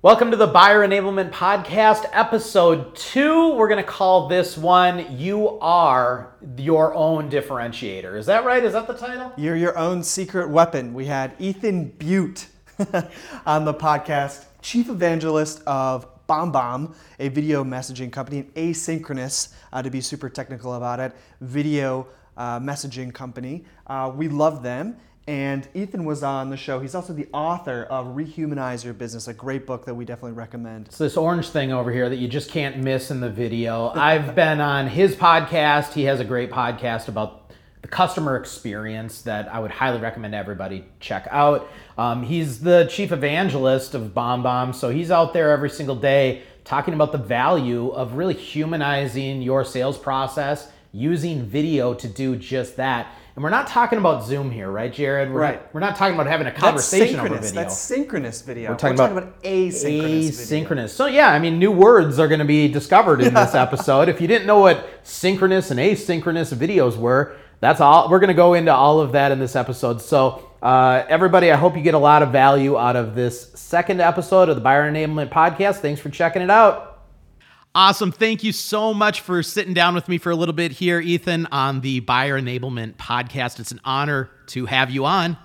[0.00, 3.52] Welcome to the Buyer Enablement Podcast, episode two.
[3.54, 8.16] We're going to call this one You Are Your Own Differentiator.
[8.16, 8.62] Is that right?
[8.62, 9.32] Is that the title?
[9.36, 10.94] You're your own secret weapon.
[10.94, 12.46] We had Ethan Beute
[13.44, 19.90] on the podcast, chief evangelist of BombBomb, a video messaging company, an asynchronous, uh, to
[19.90, 22.06] be super technical about it, video
[22.36, 23.64] uh, messaging company.
[23.88, 24.96] Uh, we love them.
[25.28, 26.80] And Ethan was on the show.
[26.80, 30.86] He's also the author of Rehumanize Your Business, a great book that we definitely recommend.
[30.86, 33.90] It's this orange thing over here that you just can't miss in the video.
[33.94, 35.92] I've been on his podcast.
[35.92, 37.50] He has a great podcast about
[37.82, 41.68] the customer experience that I would highly recommend everybody check out.
[41.98, 46.94] Um, he's the chief evangelist of BombBomb, so he's out there every single day talking
[46.94, 53.08] about the value of really humanizing your sales process using video to do just that.
[53.38, 55.30] And we're not talking about Zoom here, right, Jared?
[55.30, 55.62] We're Right.
[55.62, 57.52] Not, we're not talking about having a conversation over video.
[57.52, 58.70] That's synchronous video.
[58.70, 59.80] We're talking about asynchronous.
[59.84, 60.66] video.
[60.66, 60.88] asynchronous.
[60.88, 64.08] So yeah, I mean, new words are going to be discovered in this episode.
[64.08, 68.10] if you didn't know what synchronous and asynchronous videos were, that's all.
[68.10, 70.02] We're going to go into all of that in this episode.
[70.02, 74.00] So uh, everybody, I hope you get a lot of value out of this second
[74.00, 75.76] episode of the Buyer Enablement Podcast.
[75.76, 76.87] Thanks for checking it out.
[77.74, 78.10] Awesome.
[78.10, 81.46] Thank you so much for sitting down with me for a little bit here, Ethan,
[81.46, 83.60] on the Buyer Enablement Podcast.
[83.60, 85.36] It's an honor to have you on.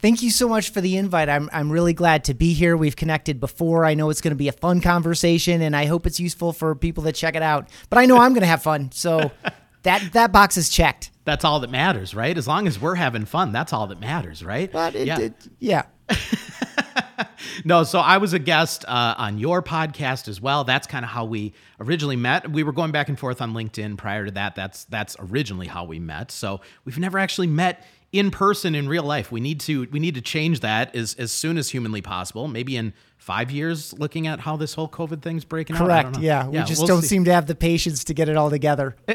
[0.00, 1.30] Thank you so much for the invite.
[1.30, 2.76] I'm, I'm really glad to be here.
[2.76, 3.86] We've connected before.
[3.86, 6.74] I know it's going to be a fun conversation, and I hope it's useful for
[6.74, 7.70] people that check it out.
[7.88, 9.30] But I know I'm going to have fun, so
[9.84, 11.10] that that box is checked.
[11.24, 12.36] That's all that matters, right?
[12.36, 14.70] As long as we're having fun, that's all that matters, right?
[14.70, 15.18] But it, yeah.
[15.20, 15.82] it, yeah.
[17.64, 20.64] No, so I was a guest uh, on your podcast as well.
[20.64, 22.50] That's kind of how we originally met.
[22.50, 24.54] We were going back and forth on LinkedIn prior to that.
[24.54, 26.30] That's that's originally how we met.
[26.30, 29.32] So we've never actually met in person in real life.
[29.32, 32.48] We need to we need to change that as as soon as humanly possible.
[32.48, 35.90] Maybe in five years, looking at how this whole COVID thing's breaking out.
[35.90, 36.16] I don't Correct.
[36.18, 36.22] know.
[36.22, 36.46] Yeah.
[36.48, 37.08] We just we'll don't see.
[37.08, 38.96] seem to have the patience to get it all together.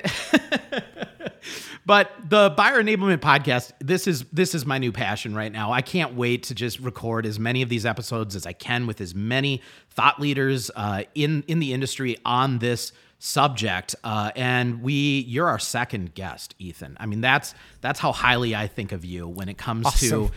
[1.89, 5.71] But the buyer enablement podcast, this is this is my new passion right now.
[5.71, 9.01] I can't wait to just record as many of these episodes as I can with
[9.01, 12.91] as many thought leaders uh, in in the industry on this
[13.21, 13.95] subject.
[14.03, 16.95] Uh, and we, you're our second guest, Ethan.
[16.99, 20.31] I mean, that's that's how highly I think of you when it comes to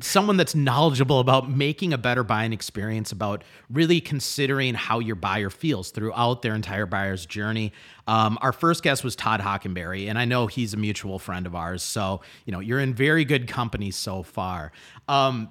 [0.00, 5.50] someone that's knowledgeable about making a better buying experience, about really considering how your buyer
[5.50, 7.72] feels throughout their entire buyer's journey.
[8.06, 11.54] Um, our first guest was Todd Hockenberry, and I know he's a mutual friend of
[11.54, 11.82] ours.
[11.82, 14.72] So, you know, you're in very good company so far.
[15.08, 15.50] Um,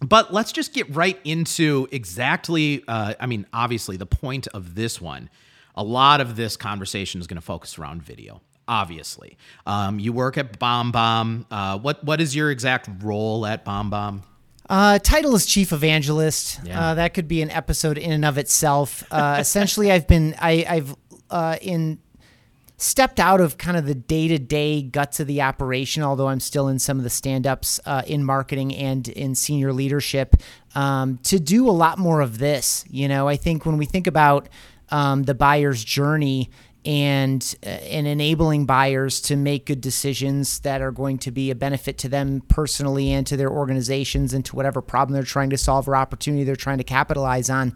[0.00, 5.00] but let's just get right into exactly, uh, I mean, obviously, the point of this
[5.00, 5.30] one.
[5.76, 8.42] A lot of this conversation is going to focus around video.
[8.68, 11.46] Obviously, um, you work at BombBomb.
[11.50, 14.22] Uh, what what is your exact role at BombBomb?
[14.68, 16.60] Uh, title is chief evangelist.
[16.64, 16.80] Yeah.
[16.80, 19.04] Uh, that could be an episode in and of itself.
[19.10, 20.96] Uh, essentially, I've been I, I've
[21.30, 21.98] uh, in
[22.78, 26.40] stepped out of kind of the day to day guts of the operation, although I'm
[26.40, 30.36] still in some of the stand ups uh, in marketing and in senior leadership
[30.74, 32.84] um, to do a lot more of this.
[32.90, 34.48] You know, I think when we think about
[34.90, 36.50] um, the buyer's journey
[36.86, 41.54] and uh, and enabling buyers to make good decisions that are going to be a
[41.54, 45.58] benefit to them personally and to their organizations and to whatever problem they're trying to
[45.58, 47.74] solve or opportunity they're trying to capitalize on.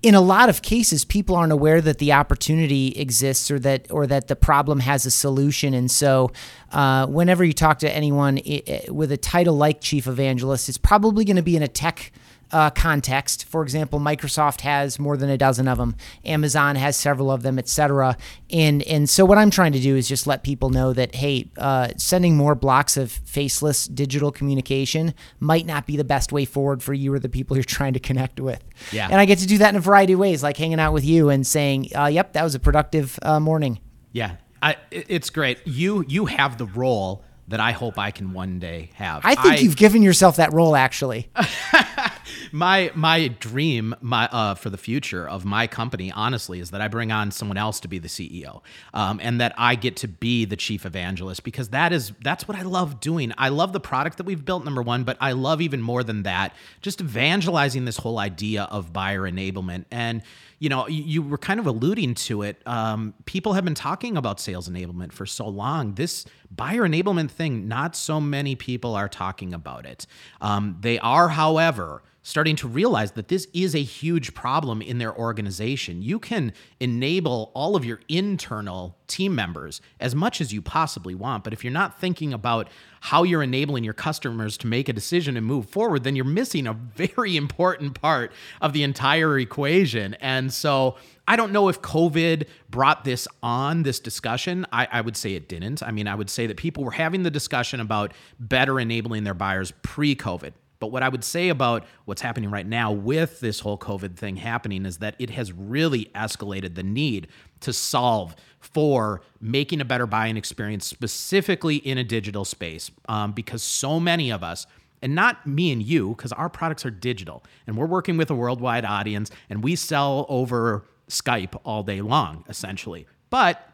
[0.00, 4.06] In a lot of cases people aren't aware that the opportunity exists or that or
[4.06, 5.74] that the problem has a solution.
[5.74, 6.30] And so
[6.72, 8.40] uh, whenever you talk to anyone
[8.88, 12.10] with a title like chief evangelist it's probably going to be in a tech
[12.50, 15.94] uh, context for example microsoft has more than a dozen of them
[16.24, 18.16] amazon has several of them etc
[18.50, 21.50] and and so what i'm trying to do is just let people know that hey
[21.58, 26.82] uh, sending more blocks of faceless digital communication might not be the best way forward
[26.82, 29.08] for you or the people you're trying to connect with Yeah.
[29.10, 31.04] and I get to do that in a variety of ways, like hanging out with
[31.04, 33.80] you and saying, uh, "Yep, that was a productive uh, morning."
[34.12, 35.58] Yeah, I, it's great.
[35.66, 39.22] You you have the role that I hope I can one day have.
[39.24, 41.30] I think you've given yourself that role, actually.
[42.52, 46.88] my my dream my uh, for the future of my company honestly is that I
[46.88, 48.62] bring on someone else to be the CEO
[48.94, 52.56] um, and that I get to be the chief evangelist because that is that's what
[52.56, 53.32] I love doing.
[53.38, 56.22] I love the product that we've built number one, but I love even more than
[56.24, 60.22] that just evangelizing this whole idea of buyer enablement and
[60.58, 62.60] you know you, you were kind of alluding to it.
[62.66, 65.94] Um, people have been talking about sales enablement for so long.
[65.94, 70.06] This buyer enablement thing, not so many people are talking about it.
[70.40, 75.16] Um, they are, however starting to realize that this is a huge problem in their
[75.16, 76.02] organization.
[76.02, 81.44] You can enable all of your internal team members as much as you possibly want,
[81.44, 82.68] but if you're not thinking about
[83.00, 86.66] how you're enabling your customers to make a decision and move forward, then you're missing
[86.66, 90.14] a very important part of the entire equation.
[90.14, 94.66] And so I don't know if COVID brought this on, this discussion.
[94.72, 95.82] I, I, would say it didn't.
[95.82, 99.34] I mean, I would say that people were having the discussion about better enabling their
[99.34, 100.52] buyers pre COVID.
[100.80, 104.36] But what I would say about what's happening right now with this whole COVID thing
[104.36, 107.28] happening is that it has really escalated the need
[107.60, 113.62] to solve for making a better buying experience, specifically in a digital space, um, because
[113.62, 114.66] so many of us,
[115.02, 118.34] and not me and you, because our products are digital and we're working with a
[118.34, 123.06] worldwide audience and we sell over Skype all day long, essentially.
[123.30, 123.64] But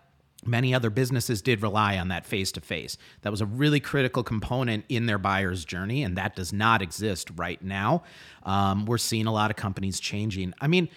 [0.46, 2.96] Many other businesses did rely on that face to face.
[3.22, 7.30] That was a really critical component in their buyer's journey, and that does not exist
[7.36, 8.02] right now.
[8.42, 10.54] Um, we're seeing a lot of companies changing.
[10.60, 10.88] I mean,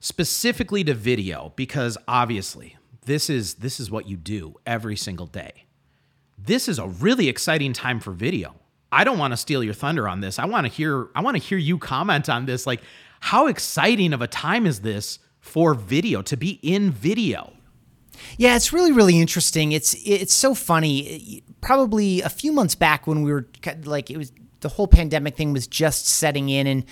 [0.00, 2.76] specifically to video, because obviously
[3.06, 5.64] this is this is what you do every single day.
[6.38, 8.54] This is a really exciting time for video.
[8.92, 10.38] I don't want to steal your thunder on this.
[10.38, 12.66] I want to hear I want to hear you comment on this.
[12.66, 12.80] Like,
[13.20, 17.52] how exciting of a time is this for video to be in video?
[18.36, 19.72] Yeah, it's really really interesting.
[19.72, 21.42] It's it's so funny.
[21.60, 23.46] Probably a few months back when we were
[23.84, 26.84] like it was the whole pandemic thing was just setting in and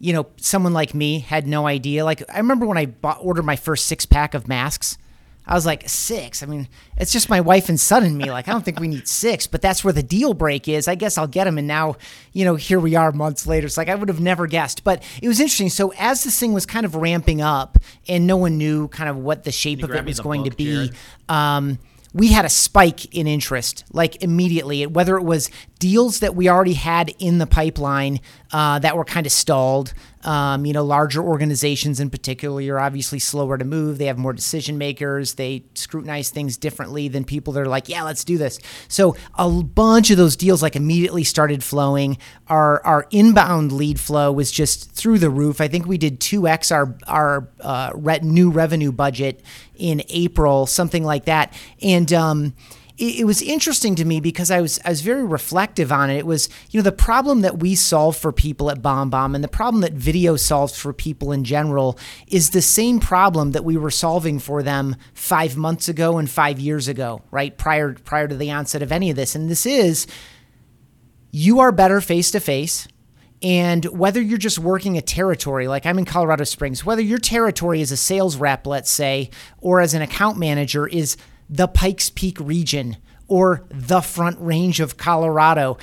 [0.00, 2.04] you know, someone like me had no idea.
[2.04, 4.96] Like I remember when I bought, ordered my first six pack of masks,
[5.46, 6.42] I was like, six?
[6.42, 8.30] I mean, it's just my wife and son and me.
[8.30, 10.86] Like, I don't think we need six, but that's where the deal break is.
[10.86, 11.58] I guess I'll get them.
[11.58, 11.96] And now,
[12.32, 13.66] you know, here we are months later.
[13.66, 14.84] It's like I would have never guessed.
[14.84, 15.70] But it was interesting.
[15.70, 19.16] So, as this thing was kind of ramping up and no one knew kind of
[19.16, 20.92] what the shape of it was going book, to be,
[21.28, 21.78] um,
[22.12, 25.48] we had a spike in interest like immediately whether it was
[25.80, 28.20] deals that we already had in the pipeline
[28.52, 29.92] uh, that were kind of stalled
[30.22, 33.96] um, you know, larger organizations in particular are obviously slower to move.
[33.96, 35.34] They have more decision makers.
[35.34, 38.58] They scrutinize things differently than people that are like, yeah, let's do this.
[38.88, 42.18] So a bunch of those deals like immediately started flowing.
[42.48, 45.60] Our our inbound lead flow was just through the roof.
[45.60, 47.92] I think we did two x our our uh,
[48.22, 49.42] new revenue budget
[49.76, 52.12] in April, something like that, and.
[52.12, 52.54] Um,
[53.00, 56.18] it, it, was interesting to me because I was I was very reflective on it.
[56.18, 59.48] It was you know the problem that we solve for people at BombBomb and the
[59.48, 61.98] problem that video solves for people in general
[62.28, 66.60] is the same problem that we were solving for them five months ago and five
[66.60, 69.34] years ago, right prior prior to the onset of any of this.
[69.34, 70.06] And this is
[71.30, 72.86] you are better face to face.
[73.42, 77.80] And whether you're just working a territory, like I'm in Colorado Springs, whether your territory
[77.80, 79.30] as a sales rep, let's say,
[79.62, 81.16] or as an account manager is
[81.50, 85.76] the Pikes Peak region or the Front Range of Colorado.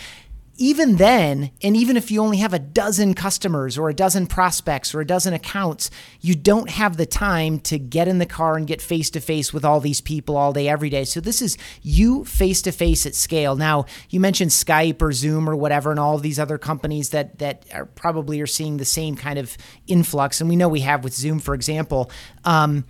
[0.60, 4.96] Even then, and even if you only have a dozen customers or a dozen prospects
[4.96, 8.66] or a dozen accounts, you don't have the time to get in the car and
[8.66, 11.04] get face to face with all these people all day, every day.
[11.04, 13.56] So, this is you face to face at scale.
[13.56, 17.38] Now, you mentioned Skype or Zoom or whatever, and all of these other companies that,
[17.38, 19.56] that are probably are seeing the same kind of
[19.86, 20.42] influx.
[20.42, 22.10] And we know we have with Zoom, for example.
[22.46, 22.84] Um,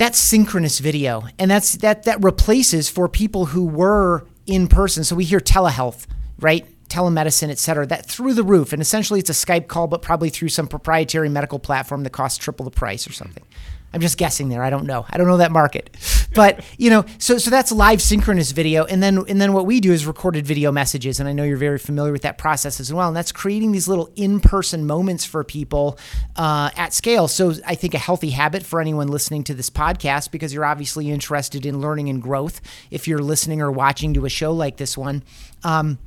[0.00, 5.04] that's synchronous video and that's that that replaces for people who were in person.
[5.04, 6.06] So we hear telehealth
[6.40, 6.66] right?
[6.88, 8.72] Telemedicine et cetera that through the roof.
[8.72, 12.38] And essentially it's a skype call but probably through some proprietary medical platform that costs
[12.38, 13.24] triple the price or mm-hmm.
[13.24, 13.44] something
[13.92, 14.62] I'm just guessing there.
[14.62, 15.04] I don't know.
[15.08, 15.96] I don't know that market.
[16.34, 19.80] But, you know, so so that's live synchronous video and then and then what we
[19.80, 22.92] do is recorded video messages and I know you're very familiar with that process as
[22.92, 25.98] well and that's creating these little in-person moments for people
[26.36, 27.26] uh, at scale.
[27.26, 31.10] So I think a healthy habit for anyone listening to this podcast because you're obviously
[31.10, 32.60] interested in learning and growth
[32.90, 35.24] if you're listening or watching to a show like this one.
[35.64, 35.98] Um,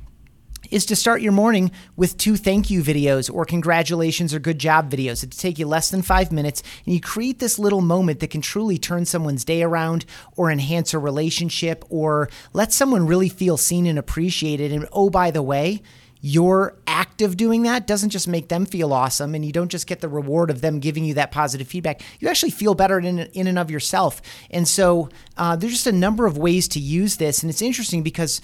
[0.74, 4.90] is to start your morning with two thank you videos or congratulations or good job
[4.90, 5.22] videos.
[5.22, 8.40] It take you less than five minutes, and you create this little moment that can
[8.40, 10.04] truly turn someone's day around
[10.34, 14.72] or enhance a relationship or let someone really feel seen and appreciated.
[14.72, 15.80] And oh, by the way,
[16.20, 19.86] your act of doing that doesn't just make them feel awesome and you don't just
[19.86, 23.18] get the reward of them giving you that positive feedback you actually feel better in,
[23.18, 27.18] in and of yourself and so uh, there's just a number of ways to use
[27.18, 28.40] this and it's interesting because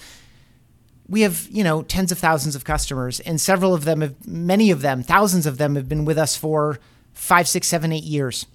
[1.11, 4.71] we have you know tens of thousands of customers and several of them have many
[4.71, 6.79] of them thousands of them have been with us for
[7.13, 8.47] five six seven eight years.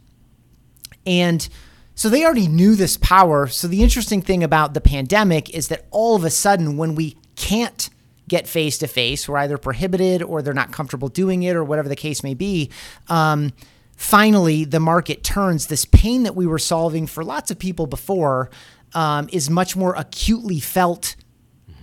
[1.05, 1.47] And
[1.95, 3.47] so they already knew this power.
[3.47, 7.17] So the interesting thing about the pandemic is that all of a sudden when we
[7.37, 7.89] can't
[8.29, 11.89] get face to face we're either prohibited or they're not comfortable doing it or whatever
[11.89, 12.69] the case may be
[13.09, 13.53] um,
[13.97, 15.67] finally the market turns.
[15.67, 18.51] This pain that we were solving for lots of people before
[18.95, 21.17] um, is much more acutely felt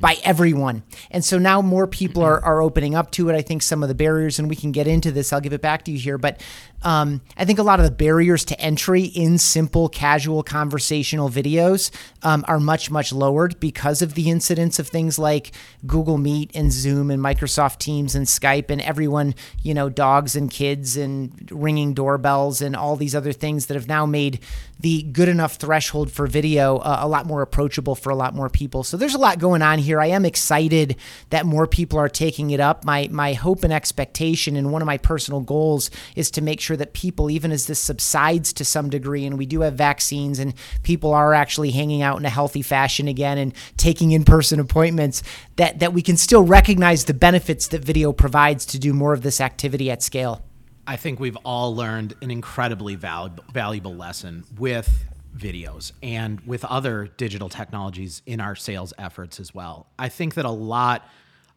[0.03, 0.83] by everyone.
[1.11, 2.45] And so now more people mm-hmm.
[2.45, 3.35] are, are opening up to it.
[3.37, 5.61] I think some of the barriers, and we can get into this, I'll give it
[5.61, 6.17] back to you here.
[6.17, 6.41] But
[6.83, 11.91] um, I think a lot of the barriers to entry in simple, casual, conversational videos
[12.21, 15.51] um, are much, much lowered because of the incidence of things like
[15.85, 20.51] Google Meet and Zoom and Microsoft Teams and Skype and everyone, you know, dogs and
[20.51, 24.39] kids and ringing doorbells and all these other things that have now made
[24.83, 28.49] the good enough threshold for video uh, a lot more approachable for a lot more
[28.49, 28.83] people.
[28.83, 30.01] So there's a lot going on here.
[30.01, 30.97] I am excited
[31.29, 32.83] that more people are taking it up.
[32.83, 36.72] My my hope and expectation and one of my personal goals is to make sure
[36.75, 40.53] that people even as this subsides to some degree and we do have vaccines and
[40.83, 45.23] people are actually hanging out in a healthy fashion again and taking in-person appointments
[45.55, 49.21] that that we can still recognize the benefits that video provides to do more of
[49.21, 50.43] this activity at scale.
[50.85, 55.05] I think we've all learned an incredibly valuable lesson with
[55.37, 59.87] videos and with other digital technologies in our sales efforts as well.
[59.97, 61.07] I think that a lot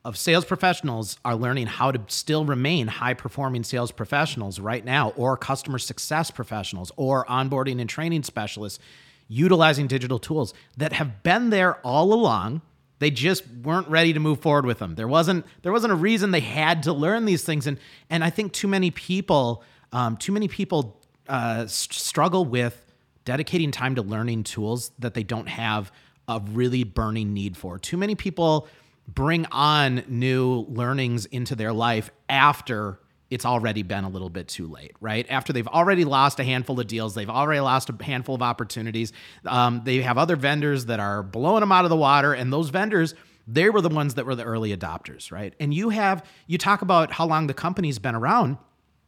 [0.06, 5.10] of sales professionals are learning how to still remain high performing sales professionals right now,
[5.16, 8.78] or customer success professionals, or onboarding and training specialists
[9.28, 12.62] utilizing digital tools that have been there all along
[12.98, 14.94] they just weren't ready to move forward with them.
[14.94, 18.30] There wasn't there wasn't a reason they had to learn these things, and and I
[18.30, 20.98] think too many people um, too many people
[21.28, 22.82] uh, struggle with
[23.24, 25.92] dedicating time to learning tools that they don't have
[26.28, 27.78] a really burning need for.
[27.78, 28.66] Too many people
[29.08, 34.68] bring on new learnings into their life after it's already been a little bit too
[34.68, 35.26] late, right?
[35.28, 39.12] After they've already lost a handful of deals, they've already lost a handful of opportunities.
[39.44, 42.70] Um, they have other vendors that are blowing them out of the water, and those
[42.70, 43.14] vendors,
[43.48, 45.54] they were the ones that were the early adopters, right?
[45.58, 48.58] And you have, you talk about how long the company's been around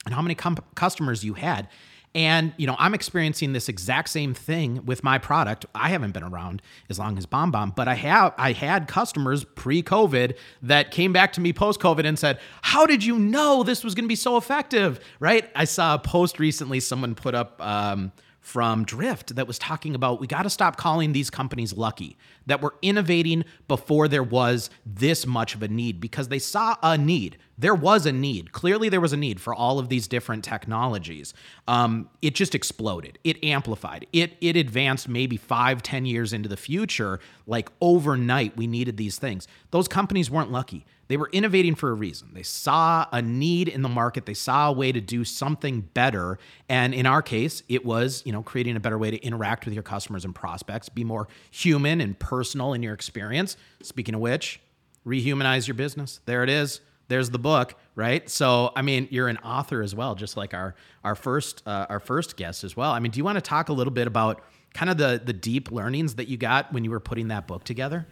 [0.05, 0.37] and how many
[0.75, 1.69] customers you had.
[2.15, 5.67] And you know, I'm experiencing this exact same thing with my product.
[5.75, 10.37] I haven't been around as long as BombBomb, but I have I had customers pre-COVID
[10.63, 14.05] that came back to me post-COVID and said, "How did you know this was going
[14.05, 15.51] to be so effective?" Right?
[15.55, 20.21] I saw a post recently someone put up um, from Drift that was talking about
[20.21, 25.27] we got to stop calling these companies lucky that were innovating before there was this
[25.27, 27.37] much of a need because they saw a need.
[27.59, 28.53] There was a need.
[28.53, 31.35] Clearly, there was a need for all of these different technologies.
[31.67, 33.19] Um, it just exploded.
[33.25, 34.07] It amplified.
[34.13, 37.21] It it advanced maybe five, ten years into the future.
[37.47, 39.49] Like overnight, we needed these things.
[39.71, 42.29] Those companies weren't lucky they were innovating for a reason.
[42.35, 44.27] They saw a need in the market.
[44.27, 46.39] They saw a way to do something better.
[46.69, 49.73] And in our case, it was, you know, creating a better way to interact with
[49.73, 53.57] your customers and prospects, be more human and personal in your experience.
[53.83, 54.61] Speaking of which,
[55.07, 56.21] rehumanize your business.
[56.27, 56.81] There it is.
[57.09, 58.29] There's the book, right?
[58.29, 60.75] So, I mean, you're an author as well, just like our
[61.05, 62.93] our first uh, our first guest as well.
[62.93, 64.43] I mean, do you want to talk a little bit about
[64.75, 67.65] kind of the the deep learnings that you got when you were putting that book
[67.65, 68.07] together?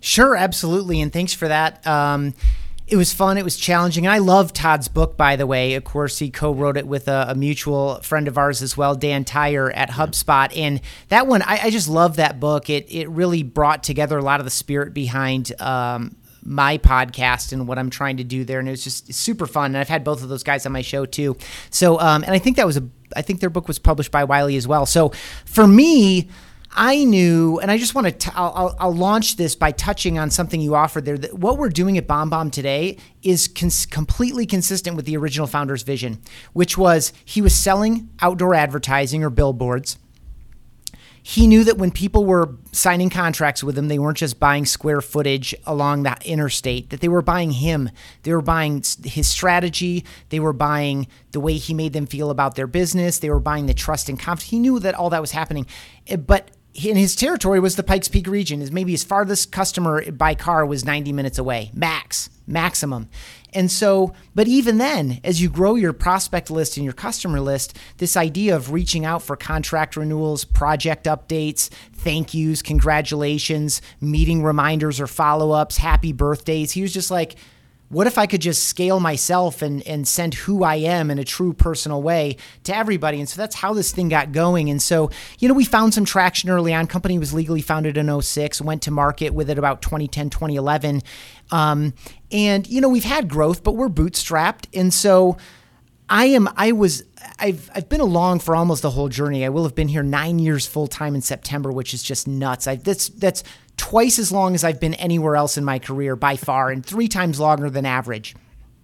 [0.00, 1.86] Sure, absolutely, and thanks for that.
[1.86, 2.34] Um,
[2.92, 3.38] it was fun.
[3.38, 4.04] It was challenging.
[4.06, 5.74] And I love Todd's book, by the way.
[5.74, 9.24] Of course, he co-wrote it with a, a mutual friend of ours as well, Dan
[9.24, 10.54] Tyre at HubSpot.
[10.56, 12.68] And that one, I, I, just love that book.
[12.68, 17.66] It it really brought together a lot of the spirit behind um, my podcast and
[17.68, 18.58] what I'm trying to do there.
[18.58, 19.66] And it was just super fun.
[19.66, 21.36] And I've had both of those guys on my show too.
[21.70, 24.24] So, um, and I think that was a, I think their book was published by
[24.24, 24.86] Wiley as well.
[24.86, 25.10] So
[25.44, 26.28] for me,
[26.74, 30.58] I knew, and I just want to, I'll, I'll, launch this by touching on something
[30.58, 31.18] you offered there.
[31.18, 35.82] That what we're doing at BombBomb today is cons- completely consistent with the original founder's
[35.82, 36.22] vision,
[36.54, 39.98] which was he was selling outdoor advertising or billboards.
[41.22, 45.00] He knew that when people were signing contracts with him, they weren't just buying square
[45.00, 47.90] footage along that interstate, that they were buying him.
[48.24, 50.04] They were buying his strategy.
[50.30, 53.20] They were buying the way he made them feel about their business.
[53.20, 54.50] They were buying the trust and confidence.
[54.50, 55.66] He knew that all that was happening.
[56.08, 58.62] Eh, but in his territory was the Pikes Peak region.
[58.62, 63.08] Is maybe his farthest customer by car was 90 minutes away, max, maximum.
[63.54, 67.76] And so, but even then, as you grow your prospect list and your customer list,
[67.98, 75.00] this idea of reaching out for contract renewals, project updates, thank yous, congratulations, meeting reminders
[75.00, 77.36] or follow ups, happy birthdays, he was just like,
[77.92, 81.24] what if I could just scale myself and, and send who I am in a
[81.24, 83.20] true personal way to everybody?
[83.20, 84.70] And so that's how this thing got going.
[84.70, 86.86] And so, you know, we found some traction early on.
[86.86, 91.02] Company was legally founded in 06, went to market with it about 2010, 2011.
[91.50, 91.92] Um,
[92.30, 94.68] and, you know, we've had growth, but we're bootstrapped.
[94.72, 95.36] And so,
[96.08, 97.04] I am I was
[97.38, 99.46] I've I've been along for almost the whole journey.
[99.46, 102.66] I will have been here 9 years full time in September, which is just nuts.
[102.66, 103.42] I that's that's
[103.92, 107.08] twice as long as I've been anywhere else in my career by far and three
[107.08, 108.34] times longer than average.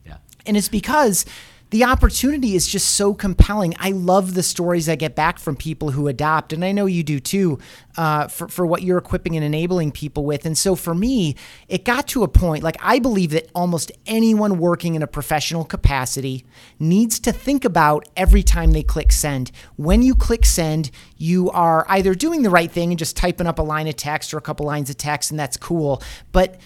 [0.04, 0.18] Yeah.
[0.44, 1.24] And it's because
[1.70, 3.74] the opportunity is just so compelling.
[3.78, 7.02] I love the stories I get back from people who adopt, and I know you
[7.02, 7.58] do too,
[7.96, 10.46] uh, for, for what you're equipping and enabling people with.
[10.46, 11.36] And so for me,
[11.68, 15.64] it got to a point like I believe that almost anyone working in a professional
[15.64, 16.46] capacity
[16.78, 19.50] needs to think about every time they click send.
[19.76, 23.58] When you click send, you are either doing the right thing and just typing up
[23.58, 26.02] a line of text or a couple lines of text, and that's cool.
[26.32, 26.58] But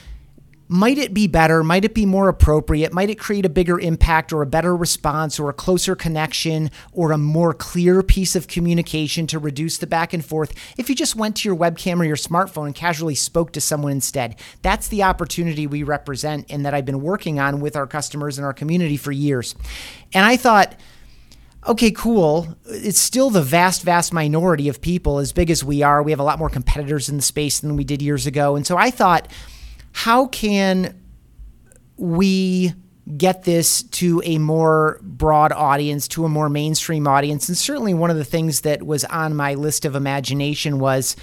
[0.73, 1.63] might it be better?
[1.63, 2.95] Might it be more appropriate?
[2.95, 7.13] Might it create a bigger impact or a better response or a closer connection or
[7.13, 11.15] a more clear piece of communication to reduce the back and forth if you just
[11.15, 14.35] went to your webcam or your smartphone and casually spoke to someone instead?
[14.63, 18.47] That's the opportunity we represent and that I've been working on with our customers and
[18.47, 19.55] our community for years.
[20.15, 20.75] And I thought,
[21.69, 22.57] okay, cool.
[22.65, 26.03] It's still the vast, vast minority of people, as big as we are.
[26.03, 28.57] We have a lot more competitors in the space than we did years ago.
[28.57, 29.29] And so I thought,
[29.93, 31.01] how can
[31.97, 32.75] we
[33.17, 37.49] get this to a more broad audience, to a more mainstream audience?
[37.49, 41.17] And certainly one of the things that was on my list of imagination was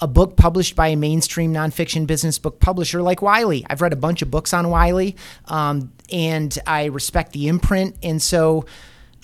[0.00, 3.64] a book published by a mainstream nonfiction business book publisher like Wiley.
[3.68, 5.16] I've read a bunch of books on Wiley,
[5.46, 7.96] um, and I respect the imprint.
[8.02, 8.66] And so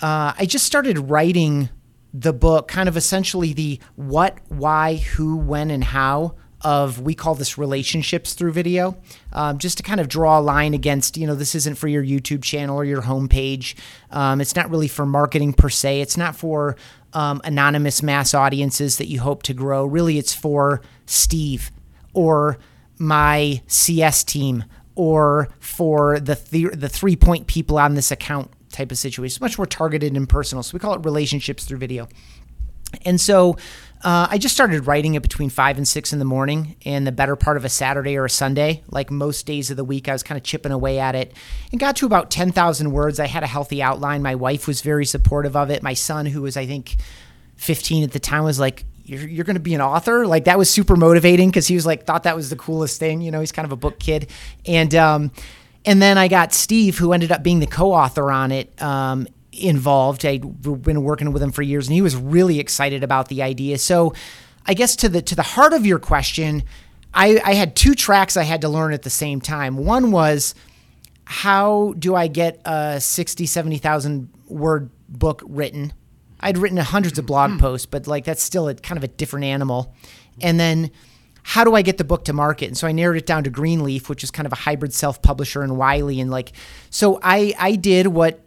[0.01, 1.69] uh, I just started writing
[2.13, 7.35] the book, kind of essentially the what, why, who, when, and how of we call
[7.35, 8.97] this relationships through video,
[9.33, 12.03] um, just to kind of draw a line against, you know, this isn't for your
[12.03, 13.75] YouTube channel or your homepage.
[14.11, 16.01] Um, it's not really for marketing per se.
[16.01, 16.75] It's not for
[17.13, 19.85] um, anonymous mass audiences that you hope to grow.
[19.85, 21.71] Really, it's for Steve
[22.13, 22.57] or
[22.97, 24.63] my CS team
[24.95, 29.35] or for the th- the three point people on this account type of situation.
[29.35, 30.63] It's much more targeted and personal.
[30.63, 32.07] So we call it relationships through video.
[33.05, 33.57] And so
[34.03, 37.11] uh, I just started writing it between five and six in the morning in the
[37.11, 38.83] better part of a Saturday or a Sunday.
[38.89, 41.33] Like most days of the week, I was kind of chipping away at it
[41.71, 43.19] and got to about 10,000 words.
[43.19, 44.21] I had a healthy outline.
[44.21, 45.81] My wife was very supportive of it.
[45.81, 46.97] My son, who was, I think,
[47.55, 50.57] 15 at the time, was like, you're, you're going to be an author like that
[50.57, 53.41] was super motivating because he was like thought that was the coolest thing you know
[53.41, 54.29] he's kind of a book kid
[54.65, 55.29] and um
[55.83, 60.25] and then i got steve who ended up being the co-author on it um involved.
[60.25, 63.77] I'd been working with him for years, and he was really excited about the idea.
[63.77, 64.13] So,
[64.65, 66.63] I guess to the to the heart of your question,
[67.13, 69.77] I, I had two tracks I had to learn at the same time.
[69.77, 70.55] One was
[71.25, 75.93] how do I get a 60, 70,000 word book written?
[76.39, 77.57] I'd written hundreds of blog hmm.
[77.57, 79.93] posts, but like that's still a kind of a different animal.
[80.41, 80.91] And then
[81.43, 82.67] how do I get the book to market?
[82.67, 85.61] And so I narrowed it down to Greenleaf, which is kind of a hybrid self-publisher
[85.61, 86.19] and Wiley.
[86.19, 86.53] And like,
[86.89, 88.42] so I I did what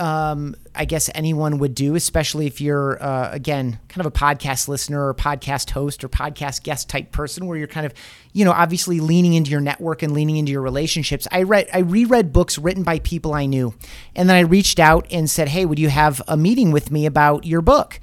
[0.00, 4.66] um, I guess anyone would do, especially if you're, uh, again, kind of a podcast
[4.66, 7.92] listener or podcast host or podcast guest type person, where you're kind of,
[8.32, 11.28] you know, obviously leaning into your network and leaning into your relationships.
[11.30, 13.74] I read, I reread books written by people I knew,
[14.16, 17.04] and then I reached out and said, "Hey, would you have a meeting with me
[17.04, 18.00] about your book?"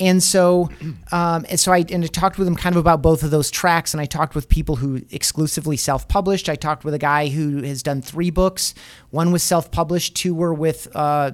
[0.00, 0.70] And so,
[1.12, 3.50] um, and so I and I talked with him kind of about both of those
[3.50, 6.48] tracks, and I talked with people who exclusively self-published.
[6.48, 8.74] I talked with a guy who has done three books.
[9.10, 11.32] One was self-published, two were with uh,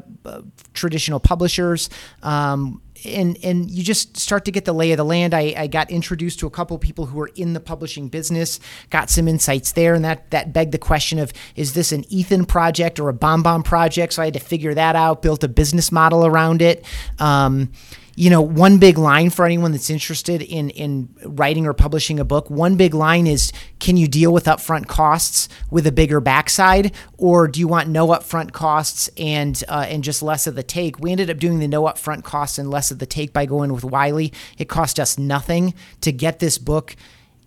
[0.74, 1.88] traditional publishers.
[2.22, 5.35] Um, and and you just start to get the lay of the land.
[5.35, 8.59] I, I got introduced to a couple people who were in the publishing business,
[8.90, 12.46] got some insights there, and that that begged the question of is this an Ethan
[12.46, 14.14] project or a BombBomb project?
[14.14, 15.22] So I had to figure that out.
[15.22, 16.85] Built a business model around it.
[17.18, 17.70] Um,
[18.18, 22.24] you know, one big line for anyone that's interested in in writing or publishing a
[22.24, 22.48] book.
[22.48, 27.46] One big line is, can you deal with upfront costs with a bigger backside, or
[27.46, 30.98] do you want no upfront costs and uh, and just less of the take?
[30.98, 33.74] We ended up doing the no upfront costs and less of the take by going
[33.74, 34.33] with Wiley.
[34.57, 36.96] It cost us nothing to get this book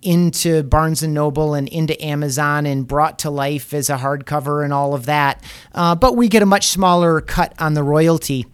[0.03, 4.71] into Barnes and Noble and into Amazon and brought to life as a hardcover and
[4.71, 5.43] all of that.
[5.73, 8.45] Uh, but we get a much smaller cut on the royalty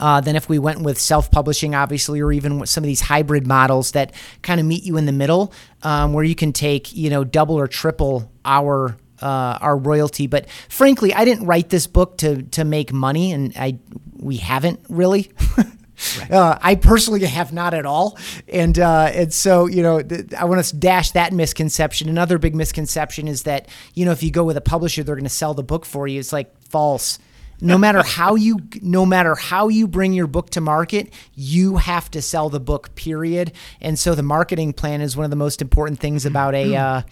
[0.00, 3.46] uh, than if we went with self-publishing, obviously, or even with some of these hybrid
[3.46, 5.52] models that kind of meet you in the middle,
[5.82, 10.26] um, where you can take you know double or triple our uh, our royalty.
[10.26, 13.78] But frankly, I didn't write this book to to make money, and I
[14.16, 15.30] we haven't really.
[16.18, 16.32] Right.
[16.32, 20.44] Uh, I personally have not at all, and uh, and so you know th- I
[20.44, 22.08] want to dash that misconception.
[22.08, 25.22] Another big misconception is that you know if you go with a publisher, they're going
[25.22, 26.18] to sell the book for you.
[26.18, 27.20] It's like false
[27.60, 32.10] no matter how you no matter how you bring your book to market you have
[32.10, 33.52] to sell the book period.
[33.80, 37.02] And so the marketing plan is one of the most important things about a uh,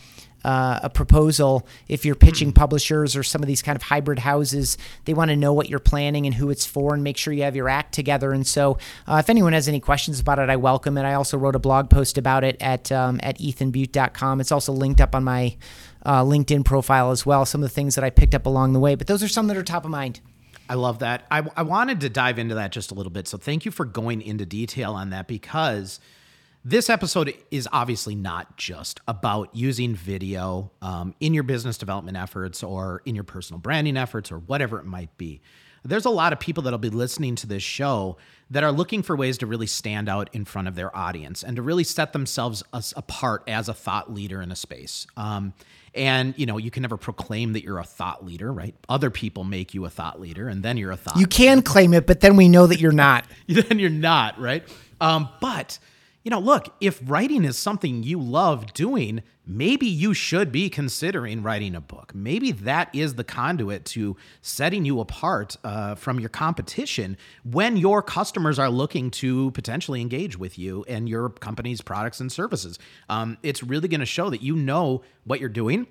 [0.44, 1.64] uh, a proposal.
[1.86, 5.36] If you're pitching publishers or some of these kind of hybrid houses they want to
[5.36, 7.94] know what you're planning and who it's for and make sure you have your act
[7.94, 8.32] together.
[8.32, 11.04] And so uh, if anyone has any questions about it i welcome it.
[11.04, 15.00] I also wrote a blog post about it at um, at ethanbeute.com it's also linked
[15.00, 15.56] up on my
[16.04, 18.80] uh, linkedin profile as well some of the things that i picked up along the
[18.80, 20.20] way but those are some that are top of mind
[20.72, 21.26] I love that.
[21.30, 23.28] I, I wanted to dive into that just a little bit.
[23.28, 26.00] So thank you for going into detail on that because
[26.64, 32.62] this episode is obviously not just about using video um, in your business development efforts
[32.62, 35.42] or in your personal branding efforts or whatever it might be.
[35.84, 38.16] There's a lot of people that'll be listening to this show
[38.50, 41.56] that are looking for ways to really stand out in front of their audience and
[41.56, 45.06] to really set themselves apart as a thought leader in a space.
[45.16, 45.54] Um,
[45.94, 48.74] and you know, you can never proclaim that you're a thought leader, right?
[48.88, 51.18] Other people make you a thought leader, and then you're a thought.
[51.18, 53.26] You can claim it, but then we know that you're not.
[53.48, 54.62] then you're not, right?
[55.00, 55.78] Um, but
[56.22, 61.42] you know, look, if writing is something you love doing, maybe you should be considering
[61.42, 62.14] writing a book.
[62.14, 68.02] Maybe that is the conduit to setting you apart uh, from your competition when your
[68.02, 72.78] customers are looking to potentially engage with you and your company's products and services.
[73.08, 75.86] Um, it's really going to show that you know what you're doing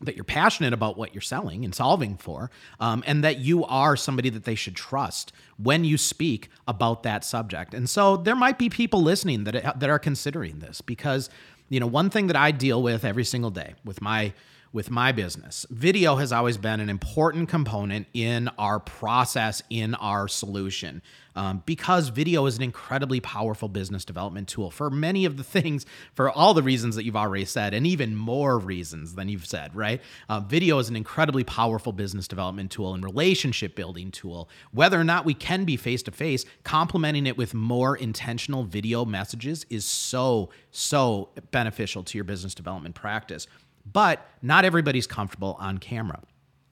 [0.00, 3.96] that you're passionate about what you're selling and solving for, um, and that you are
[3.96, 7.74] somebody that they should trust when you speak about that subject.
[7.74, 11.30] And so there might be people listening that that are considering this because
[11.68, 14.32] you know one thing that I deal with every single day with my
[14.72, 15.66] with my business.
[15.70, 21.02] Video has always been an important component in our process, in our solution,
[21.34, 25.86] um, because video is an incredibly powerful business development tool for many of the things,
[26.12, 29.74] for all the reasons that you've already said, and even more reasons than you've said,
[29.74, 30.02] right?
[30.28, 34.48] Uh, video is an incredibly powerful business development tool and relationship building tool.
[34.72, 39.04] Whether or not we can be face to face, complementing it with more intentional video
[39.04, 43.46] messages is so, so beneficial to your business development practice
[43.92, 46.20] but not everybody's comfortable on camera.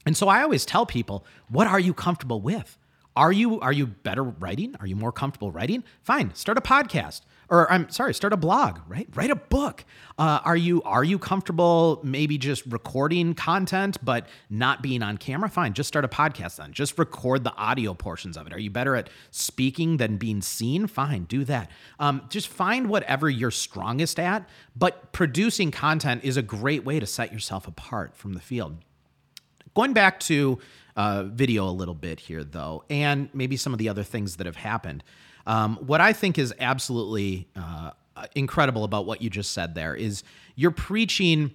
[0.05, 2.79] And so I always tell people, what are you comfortable with?
[3.17, 4.77] Are you are you better writing?
[4.79, 5.83] Are you more comfortable writing?
[6.03, 8.79] Fine, start a podcast, or I'm sorry, start a blog.
[8.89, 9.85] Right, write a book.
[10.19, 15.49] Uh, are you are you comfortable maybe just recording content but not being on camera?
[15.49, 16.73] Fine, just start a podcast then.
[16.73, 18.53] Just record the audio portions of it.
[18.53, 20.87] Are you better at speaking than being seen?
[20.87, 21.71] Fine, do that.
[21.99, 24.49] Um, just find whatever you're strongest at.
[24.75, 28.79] But producing content is a great way to set yourself apart from the field.
[29.75, 30.59] Going back to
[30.97, 34.47] uh, video a little bit here, though, and maybe some of the other things that
[34.47, 35.05] have happened.
[35.47, 37.93] Um, what I think is absolutely uh,
[38.35, 40.23] incredible about what you just said there is
[40.55, 41.53] you're preaching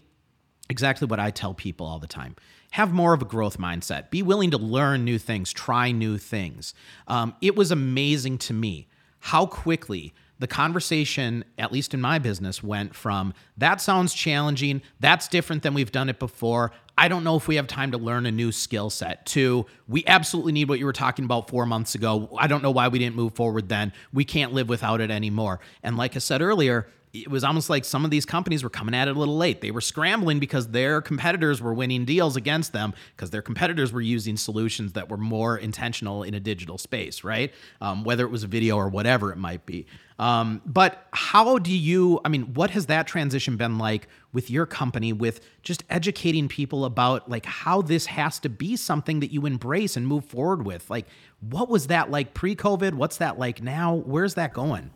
[0.69, 2.35] exactly what I tell people all the time.
[2.71, 4.09] Have more of a growth mindset.
[4.09, 6.73] Be willing to learn new things, try new things.
[7.07, 8.87] Um, it was amazing to me
[9.19, 15.27] how quickly the conversation, at least in my business, went from that sounds challenging, that's
[15.27, 16.71] different than we've done it before.
[16.97, 19.25] I don't know if we have time to learn a new skill set.
[19.27, 22.29] To we absolutely need what you were talking about four months ago.
[22.37, 23.93] I don't know why we didn't move forward then.
[24.13, 25.59] We can't live without it anymore.
[25.83, 28.95] And like I said earlier, it was almost like some of these companies were coming
[28.95, 29.59] at it a little late.
[29.59, 34.01] They were scrambling because their competitors were winning deals against them because their competitors were
[34.01, 37.53] using solutions that were more intentional in a digital space, right?
[37.81, 39.87] Um, whether it was a video or whatever it might be.
[40.19, 44.65] Um, but how do you, I mean, what has that transition been like with your
[44.65, 49.45] company, with just educating people about like how this has to be something that you
[49.45, 50.89] embrace and move forward with?
[50.89, 51.07] Like,
[51.41, 52.93] what was that like pre COVID?
[52.93, 53.95] What's that like now?
[53.95, 54.91] Where's that going?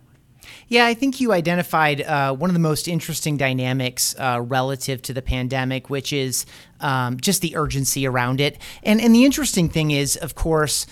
[0.67, 5.13] Yeah, I think you identified uh, one of the most interesting dynamics uh, relative to
[5.13, 6.45] the pandemic, which is
[6.79, 8.57] um, just the urgency around it.
[8.83, 10.85] And and the interesting thing is, of course,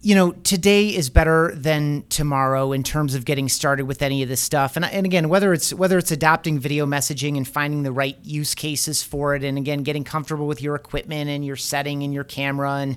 [0.00, 4.28] you know, today is better than tomorrow in terms of getting started with any of
[4.28, 4.76] this stuff.
[4.76, 8.54] And, and again, whether it's whether it's adopting video messaging and finding the right use
[8.54, 12.24] cases for it, and again, getting comfortable with your equipment and your setting and your
[12.24, 12.96] camera and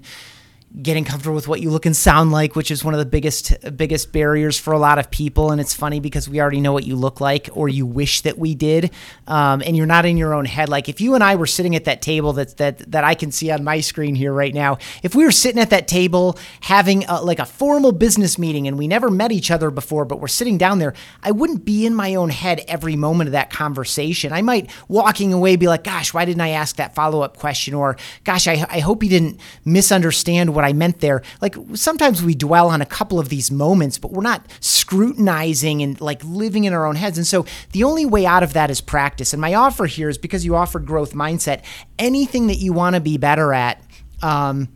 [0.81, 3.53] getting comfortable with what you look and sound like, which is one of the biggest
[3.75, 5.51] biggest barriers for a lot of people.
[5.51, 8.37] And it's funny because we already know what you look like, or you wish that
[8.37, 8.91] we did,
[9.27, 10.69] um, and you're not in your own head.
[10.69, 13.31] Like if you and I were sitting at that table that that that I can
[13.31, 17.03] see on my screen here right now, if we were sitting at that table having
[17.05, 20.27] a, like a formal business meeting and we never met each other before, but we're
[20.29, 24.31] sitting down there, I wouldn't be in my own head every moment of that conversation.
[24.31, 27.73] I might walking away be like, "Gosh, why didn't I ask that follow up question?"
[27.73, 31.21] Or, "Gosh, I, I hope he didn't misunderstand what." What I meant there.
[31.41, 35.99] Like sometimes we dwell on a couple of these moments, but we're not scrutinizing and
[35.99, 37.17] like living in our own heads.
[37.17, 39.33] And so the only way out of that is practice.
[39.33, 41.63] And my offer here is because you offered growth mindset,
[41.97, 43.81] anything that you want to be better at
[44.21, 44.69] um,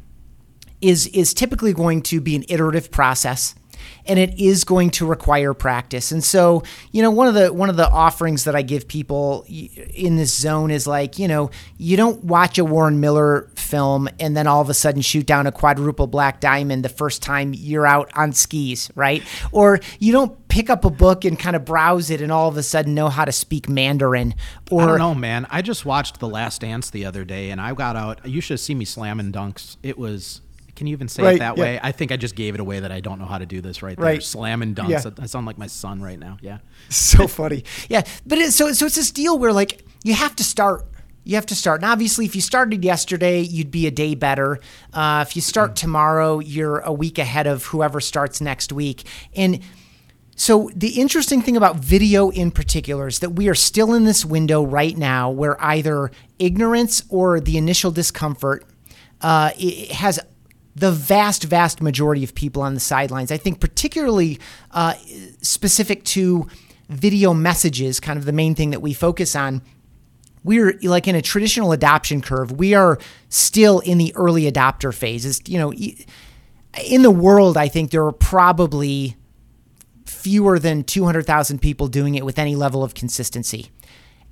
[0.81, 3.55] is is typically going to be an iterative process
[4.07, 6.11] and it is going to require practice.
[6.11, 9.45] And so, you know, one of the one of the offerings that I give people
[9.47, 14.35] in this zone is like, you know, you don't watch a Warren Miller film and
[14.35, 17.87] then all of a sudden shoot down a quadruple black diamond the first time you're
[17.87, 19.23] out on skis, right?
[19.51, 22.57] Or you don't pick up a book and kind of browse it and all of
[22.57, 24.35] a sudden know how to speak Mandarin.
[24.71, 25.47] Or I don't know, man.
[25.49, 28.25] I just watched The Last Dance the other day and I got out.
[28.25, 29.77] You should see me slamming dunks.
[29.83, 30.41] It was
[30.75, 31.63] Can you even say Right, it that yeah.
[31.63, 31.79] way?
[31.81, 33.81] I think I just gave it away that I don't know how to do this
[33.81, 34.21] right there.
[34.21, 34.89] Slam and dunks.
[35.05, 35.23] Yeah.
[35.23, 36.38] I sound like my son right now.
[36.41, 36.59] Yeah.
[36.89, 37.63] so funny.
[37.89, 40.85] Yeah, but it, so so it's this deal where like you have to start.
[41.27, 44.59] You have to start, and obviously, if you started yesterday, you'd be a day better.
[44.93, 49.07] Uh, if you start tomorrow, you're a week ahead of whoever starts next week.
[49.35, 49.59] And
[50.35, 54.23] so the interesting thing about video in particular is that we are still in this
[54.23, 58.63] window right now where either ignorance or the initial discomfort
[59.21, 60.19] uh, it has
[60.75, 63.31] the vast, vast majority of people on the sidelines.
[63.31, 64.39] I think particularly
[64.71, 64.93] uh,
[65.41, 66.47] specific to
[66.89, 69.61] video messages, kind of the main thing that we focus on
[70.45, 72.51] we're like in a traditional adoption curve.
[72.51, 75.25] We are still in the early adopter phase.
[75.25, 79.17] It's, you know, in the world, I think there are probably
[80.05, 83.71] fewer than 200,000 people doing it with any level of consistency.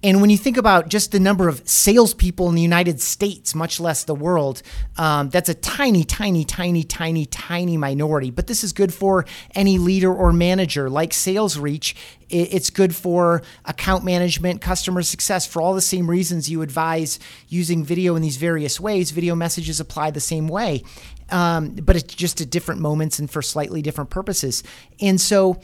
[0.04, 3.80] And when you think about just the number of salespeople in the United States, much
[3.80, 4.62] less the world,
[4.98, 8.30] um, that's a tiny, tiny, tiny, tiny, tiny minority.
[8.30, 10.90] But this is good for any leader or manager.
[10.90, 11.96] Like SalesReach,
[12.30, 15.48] it's good for account management, customer success.
[15.48, 19.80] For all the same reasons you advise using video in these various ways, video messages
[19.80, 20.84] apply the same way.
[21.30, 24.64] Um, but it's just at different moments and for slightly different purposes.
[25.00, 25.62] And so,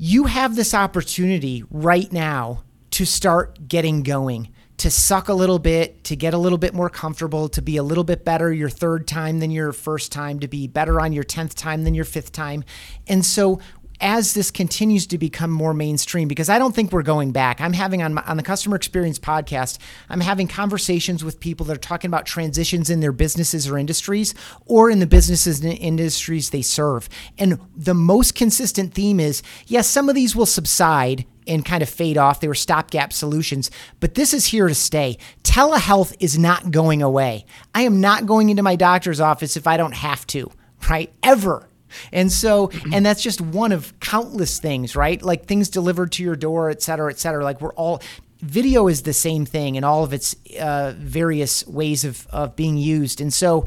[0.00, 2.62] you have this opportunity right now
[2.98, 6.90] to start getting going, to suck a little bit, to get a little bit more
[6.90, 10.48] comfortable, to be a little bit better your third time than your first time, to
[10.48, 12.64] be better on your 10th time than your fifth time.
[13.06, 13.60] And so,
[14.00, 17.60] as this continues to become more mainstream, because I don't think we're going back.
[17.60, 21.76] I'm having on my, on the customer experience podcast, I'm having conversations with people that
[21.76, 24.34] are talking about transitions in their businesses or industries,
[24.66, 27.08] or in the businesses and industries they serve.
[27.38, 31.88] And the most consistent theme is, yes, some of these will subside and kind of
[31.88, 32.40] fade off.
[32.40, 35.18] They were stopgap solutions, but this is here to stay.
[35.42, 37.46] Telehealth is not going away.
[37.74, 40.50] I am not going into my doctor's office if I don't have to,
[40.90, 41.12] right?
[41.22, 41.68] Ever.
[42.12, 45.22] And so, and that's just one of countless things, right?
[45.22, 47.42] Like things delivered to your door, et cetera, et cetera.
[47.42, 48.02] Like we're all,
[48.40, 52.76] video is the same thing in all of its uh, various ways of, of being
[52.76, 53.22] used.
[53.22, 53.64] And so,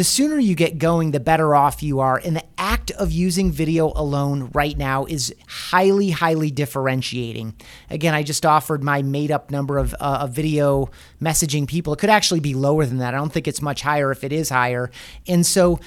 [0.00, 2.16] the sooner you get going, the better off you are.
[2.24, 7.54] And the act of using video alone right now is highly, highly differentiating.
[7.90, 10.88] Again, I just offered my made up number of, uh, of video
[11.20, 11.92] messaging people.
[11.92, 13.12] It could actually be lower than that.
[13.12, 14.90] I don't think it's much higher if it is higher.
[15.28, 15.78] And so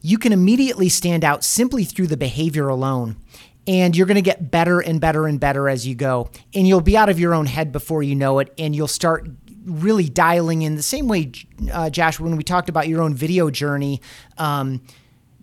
[0.00, 3.16] you can immediately stand out simply through the behavior alone.
[3.66, 6.30] And you're going to get better and better and better as you go.
[6.54, 8.50] And you'll be out of your own head before you know it.
[8.56, 9.28] And you'll start
[9.64, 11.32] really dialing in the same way,
[11.72, 14.00] uh, Josh, when we talked about your own video journey,
[14.38, 14.82] um,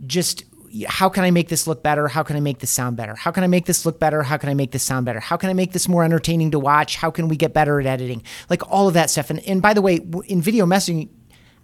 [0.06, 0.44] just
[0.88, 2.08] how can I make this look better?
[2.08, 3.16] How can I make this sound better?
[3.16, 4.24] How can I make this look better?
[4.24, 5.20] How can I make this sound better?
[5.20, 6.96] How can I make this more entertaining to watch?
[6.96, 8.24] How can we get better at editing?
[8.50, 9.30] Like all of that stuff.
[9.30, 11.10] And, and by the way, in video messaging,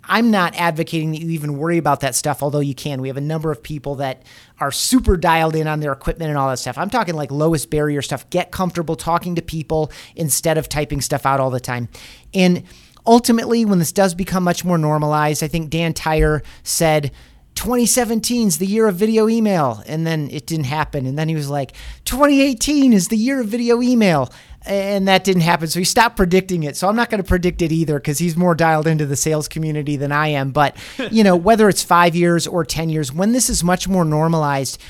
[0.08, 3.02] I'm not advocating that you even worry about that stuff, although you can.
[3.02, 4.24] We have a number of people that
[4.60, 6.78] are super dialed in on their equipment and all that stuff.
[6.78, 8.30] I'm talking like lowest barrier stuff.
[8.30, 11.89] Get comfortable talking to people instead of typing stuff out all the time.
[12.34, 12.63] And
[13.06, 17.12] ultimately, when this does become much more normalized, I think Dan Tyre said,
[17.56, 19.82] 2017 is the year of video email.
[19.88, 21.06] And then it didn't happen.
[21.06, 21.74] And then he was like,
[22.06, 24.32] 2018 is the year of video email.
[24.65, 25.68] And that didn't happen.
[25.68, 26.76] So he stopped predicting it.
[26.76, 29.48] So I'm not going to predict it either because he's more dialed into the sales
[29.48, 30.52] community than I am.
[30.52, 30.76] But,
[31.12, 34.82] you know, whether it's five years or 10 years, when this is much more normalized,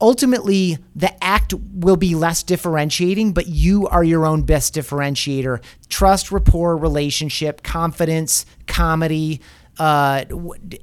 [0.00, 5.62] ultimately the act will be less differentiating, but you are your own best differentiator.
[5.88, 9.40] Trust, rapport, relationship, confidence, comedy,
[9.82, 10.24] uh,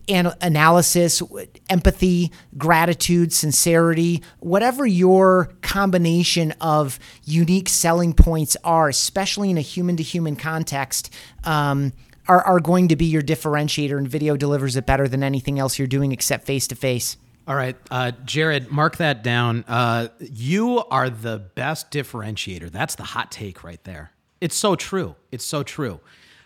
[0.09, 1.23] an- analysis,
[1.69, 9.95] empathy, gratitude, sincerity, whatever your combination of unique selling points are, especially in a human
[9.95, 11.13] to human context.
[11.45, 11.93] Um,
[12.27, 15.87] are, going to be your differentiator, and video delivers it better than anything else you're
[15.87, 17.17] doing except face to face.
[17.47, 19.65] All right, uh, Jared, mark that down.
[19.67, 22.69] Uh, you are the best differentiator.
[22.69, 24.11] That's the hot take right there.
[24.41, 25.15] It's so true.
[25.31, 26.01] It's so true.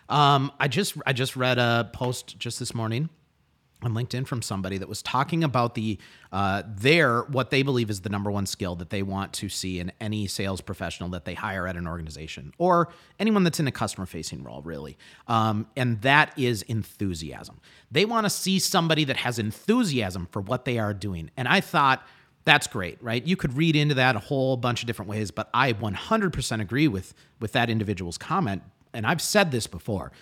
[0.08, 3.08] Um, I just I just read a post just this morning
[3.84, 5.98] on LinkedIn from somebody that was talking about the
[6.32, 9.78] uh, their what they believe is the number one skill that they want to see
[9.78, 12.88] in any sales professional that they hire at an organization or
[13.18, 14.96] anyone that's in a customer facing role, really.
[15.28, 17.60] Um, and that is enthusiasm.
[17.90, 21.30] They want to see somebody that has enthusiasm for what they are doing.
[21.36, 22.06] And I thought
[22.44, 23.24] that's great, right?
[23.24, 26.88] You could read into that a whole bunch of different ways, but I 100% agree
[26.88, 28.62] with with that individual's comment.
[28.94, 30.12] And I've said this before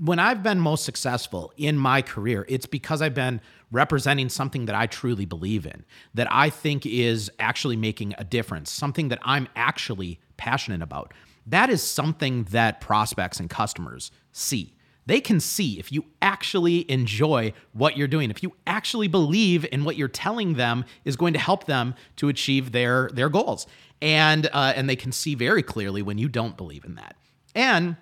[0.00, 4.74] when I've been most successful in my career, it's because I've been representing something that
[4.74, 5.84] I truly believe in,
[6.14, 11.14] that I think is actually making a difference, something that I'm actually passionate about.
[11.46, 14.74] That is something that prospects and customers see.
[15.06, 19.84] they can see if you actually enjoy what you're doing, if you actually believe in
[19.84, 23.66] what you're telling them is going to help them to achieve their their goals,
[24.02, 27.16] and uh, and they can see very clearly when you don't believe in that.
[27.54, 27.96] And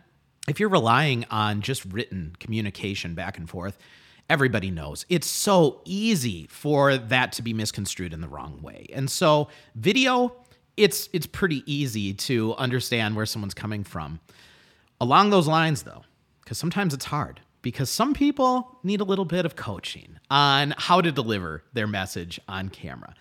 [0.48, 3.78] if you're relying on just written communication back and forth,
[4.28, 8.86] everybody knows it's so easy for that to be misconstrued in the wrong way.
[8.92, 10.34] And so video,
[10.76, 14.20] it's it's pretty easy to understand where someone's coming from.
[15.00, 16.02] Along those lines though,
[16.42, 21.00] because sometimes it's hard because some people need a little bit of coaching on how
[21.00, 23.14] to deliver their message on camera.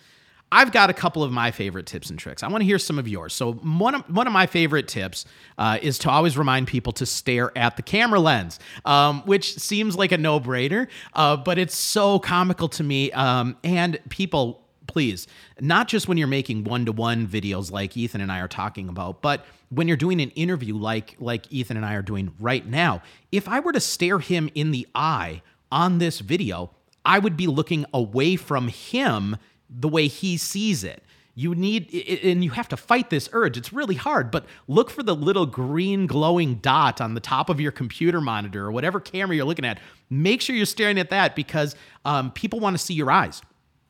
[0.54, 2.44] I've got a couple of my favorite tips and tricks.
[2.44, 3.34] I want to hear some of yours.
[3.34, 5.26] So one of one of my favorite tips
[5.58, 9.96] uh, is to always remind people to stare at the camera lens, um, which seems
[9.96, 13.12] like a no brainer, uh, but it's so comical to me.
[13.14, 15.26] Um, and people, please,
[15.60, 18.90] not just when you're making one to one videos like Ethan and I are talking
[18.90, 22.64] about, but when you're doing an interview like like Ethan and I are doing right
[22.64, 23.02] now.
[23.32, 26.70] If I were to stare him in the eye on this video,
[27.04, 29.38] I would be looking away from him
[29.78, 31.04] the way he sees it.
[31.36, 31.92] You need,
[32.24, 33.58] and you have to fight this urge.
[33.58, 37.60] It's really hard, but look for the little green glowing dot on the top of
[37.60, 39.80] your computer monitor or whatever camera you're looking at.
[40.12, 43.42] Make sure you're staring at that because um, people want to see your eyes.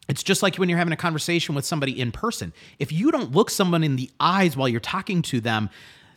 [0.07, 2.53] It's just like when you're having a conversation with somebody in person.
[2.79, 5.69] If you don't look someone in the eyes while you're talking to them,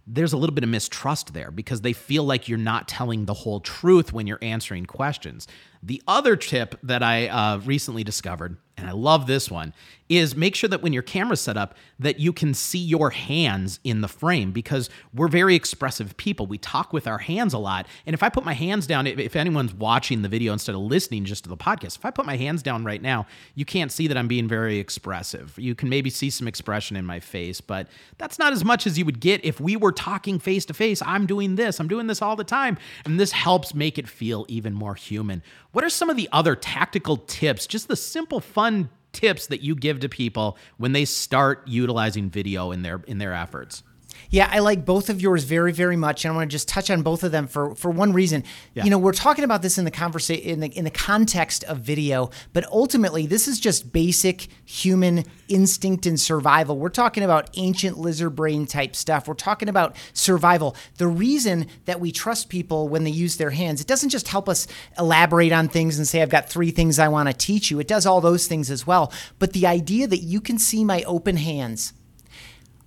[0.07, 3.35] there's a little bit of mistrust there because they feel like you're not telling the
[3.35, 5.49] whole truth when you're answering questions.
[5.83, 9.73] The other tip that I uh, recently discovered and I love this one,
[10.09, 13.81] is make sure that when your camera's set up that you can see your hands
[13.83, 16.47] in the frame because we're very expressive people.
[16.47, 17.87] We talk with our hands a lot.
[18.05, 21.25] And if I put my hands down, if, anyone's watching the video instead of listening
[21.25, 24.07] just to the podcast, if I put my hands down right now, you can't see
[24.07, 25.55] that I'm being very expressive.
[25.59, 27.89] You can maybe see some expression in my face, but
[28.19, 31.03] that's not as much as you would get if we were talking face to face.
[31.03, 32.79] I'm doing this, I'm doing this all the time.
[33.05, 35.43] And this helps make it feel even more human.
[35.73, 39.75] What are some of the other tactical tips, just the simple, fun tips that you
[39.75, 43.83] give to people when they start utilizing video in their in their efforts?
[44.31, 46.91] Yeah, I like both of yours very, very much, and I want to just touch
[46.91, 48.45] on both of them for for one reason.
[48.75, 48.85] Yeah.
[48.85, 51.79] You know, we're talking about this in the conversation in the in the context of
[51.79, 56.79] video, but ultimately, this is just basic human instinct and survival.
[56.79, 59.29] We're talking about ancient lizard brain type stuff.
[59.29, 60.77] We're talking about survival.
[60.99, 64.49] The reason that we trust people when they use their hands, it doesn't just help
[64.49, 64.67] us
[64.99, 67.89] elaborate on things and say, "I've got three things I want to teach you." It
[67.89, 69.13] does all those things as well.
[69.39, 71.93] But the idea that you can see my open hands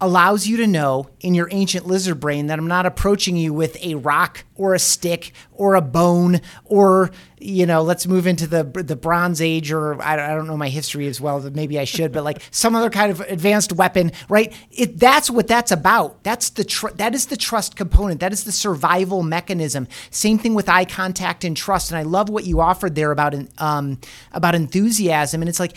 [0.02, 3.76] allows you to know in your ancient lizard brain that I'm not approaching you with
[3.84, 8.64] a rock or a stick or a bone or you know let's move into the
[8.64, 12.14] the bronze age or I, I don't know my history as well maybe I should
[12.14, 14.54] but like some other kind of advanced weapon right?
[14.72, 16.24] It that's what that's about.
[16.24, 18.22] That's the tr- that is the trust component.
[18.22, 19.88] That is the survival mechanism.
[20.12, 23.36] Same thing with eye contact and trust and I love what you offered there about
[23.58, 24.00] um
[24.32, 25.76] about enthusiasm and it's like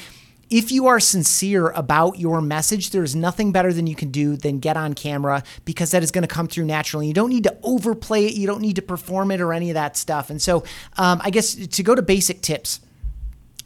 [0.52, 4.58] if you are sincere about your message, there's nothing better than you can do than
[4.58, 7.08] get on camera because that is going to come through naturally.
[7.08, 9.74] You don't need to overplay it, you don't need to perform it or any of
[9.74, 10.28] that stuff.
[10.28, 10.62] And so,
[10.98, 12.80] um, I guess to go to basic tips,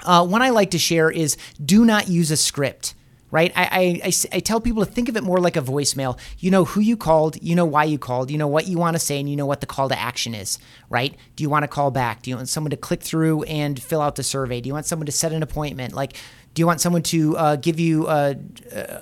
[0.05, 2.95] uh, one I like to share is do not use a script
[3.33, 3.53] right?
[3.57, 6.17] I, I, I, tell people to think of it more like a voicemail.
[6.39, 8.95] You know who you called, you know why you called, you know what you want
[8.95, 11.15] to say, and you know what the call to action is, right?
[11.35, 12.23] Do you want to call back?
[12.23, 14.61] Do you want someone to click through and fill out the survey?
[14.61, 15.93] Do you want someone to set an appointment?
[15.93, 16.15] Like,
[16.57, 18.33] do you want someone to uh, give you uh,
[18.75, 19.01] uh,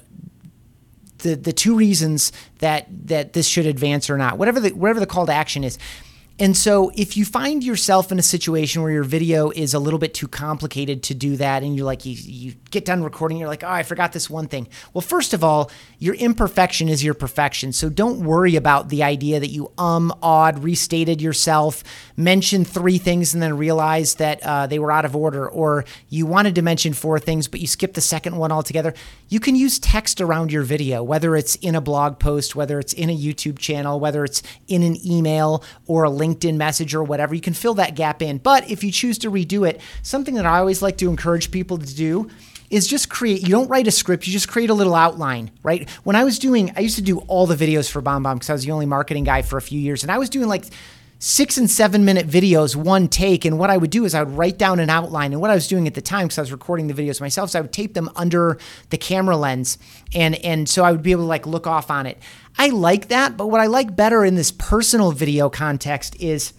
[1.19, 4.39] the the two reasons that that this should advance or not?
[4.39, 5.79] Whatever the whatever the call to action is.
[6.37, 10.01] And so, if you find yourself in a situation where your video is a little
[10.01, 13.49] bit too complicated to do that, and you're like, you, you get done recording, you're
[13.49, 14.67] like, oh, I forgot this one thing.
[14.93, 15.71] Well, first of all,
[16.01, 17.73] your imperfection is your perfection.
[17.73, 21.85] So don't worry about the idea that you um, odd, restated yourself,
[22.17, 26.27] mentioned three things, and then realized that uh, they were out of order, or you
[26.27, 28.93] wanted to mention four things, but you skipped the second one altogether.
[29.35, 32.93] You can use text around your video, whether it's in a blog post, whether it's
[32.93, 37.35] in a YouTube channel, whether it's in an email or a LinkedIn message or whatever.
[37.35, 38.39] You can fill that gap in.
[38.39, 41.79] But if you choose to redo it, something that I always like to encourage people
[41.79, 42.31] to do
[42.71, 45.89] is just create you don't write a script you just create a little outline right
[46.03, 48.55] when i was doing i used to do all the videos for BombBomb because i
[48.55, 50.65] was the only marketing guy for a few years and i was doing like
[51.25, 53.47] six and seven minute videos one take.
[53.47, 55.33] And what i would do is i would write down an outline.
[55.33, 57.49] And what i was doing at the time because i was recording the videos myself
[57.49, 58.59] so i would tape them under
[58.91, 59.79] the camera lens.
[60.15, 62.19] And and so i would be able to like look off on it.
[62.59, 66.53] I like that but what i like better in this personal video context is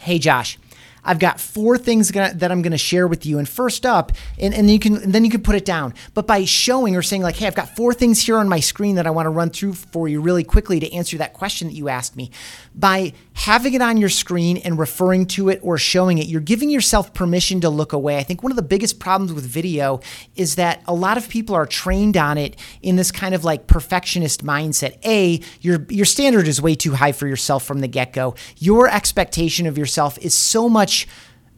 [0.00, 0.58] hey josh
[1.04, 3.38] I've got four things gonna, that I'm going to share with you.
[3.38, 5.94] And first up, and, and you can and then you can put it down.
[6.14, 8.96] But by showing or saying like, hey, I've got four things here on my screen
[8.96, 11.74] that I want to run through for you really quickly to answer that question that
[11.74, 12.30] you asked me.
[12.74, 16.70] By having it on your screen and referring to it or showing it, you're giving
[16.70, 18.18] yourself permission to look away.
[18.18, 20.00] I think one of the biggest problems with video
[20.34, 23.66] is that a lot of people are trained on it in this kind of like
[23.66, 24.98] perfectionist mindset.
[25.04, 28.34] A, your your standard is way too high for yourself from the get-go.
[28.56, 30.97] Your expectation of yourself is so much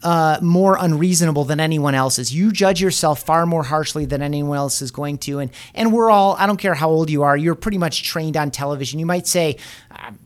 [0.03, 2.33] uh, more unreasonable than anyone else's.
[2.33, 5.39] You judge yourself far more harshly than anyone else is going to.
[5.39, 8.35] And and we're all, I don't care how old you are, you're pretty much trained
[8.35, 8.99] on television.
[8.99, 9.57] You might say,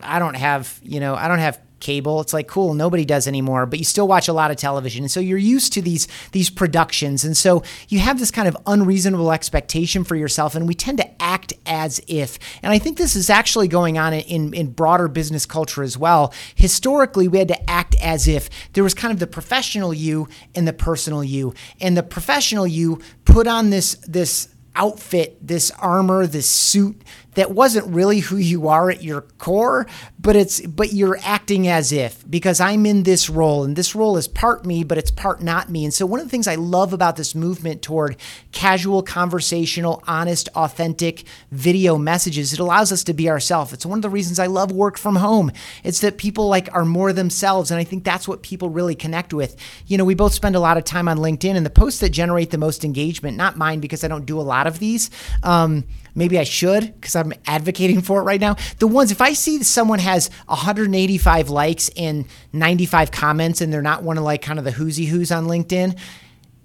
[0.02, 2.22] I don't have, you know, I don't have cable.
[2.22, 5.04] It's like cool, nobody does anymore, but you still watch a lot of television.
[5.04, 7.24] And so you're used to these these productions.
[7.24, 11.22] And so you have this kind of unreasonable expectation for yourself and we tend to
[11.22, 12.40] act as if.
[12.64, 16.34] And I think this is actually going on in in broader business culture as well.
[16.56, 20.68] Historically, we had to act as if there was kind of the professional you and
[20.68, 21.54] the personal you.
[21.80, 27.02] And the professional you put on this this outfit, this armor, this suit
[27.36, 29.86] that wasn't really who you are at your core,
[30.20, 34.18] but it's but you're acting as if because I'm in this role and this role
[34.18, 35.86] is part me, but it's part not me.
[35.86, 38.18] And so one of the things I love about this movement toward
[38.52, 43.74] casual, conversational, honest, authentic video messages, it allows us to be ourselves.
[43.74, 45.52] It's one of the reasons I love work from home.
[45.84, 49.34] It's that people like are more themselves, and I think that's what people really connect
[49.34, 49.56] with.
[49.88, 52.10] You know, we both spend a lot of time on LinkedIn, and the posts that
[52.10, 55.12] generate the most engagement, not mine because I don't do a lot of these.
[55.44, 55.84] Um,
[56.16, 58.56] maybe I should because I'm advocating for it right now.
[58.80, 64.04] The ones, if I see someone has 185 likes and 95 comments and they're not
[64.04, 65.98] one of like kind of the whoosy who's on LinkedIn,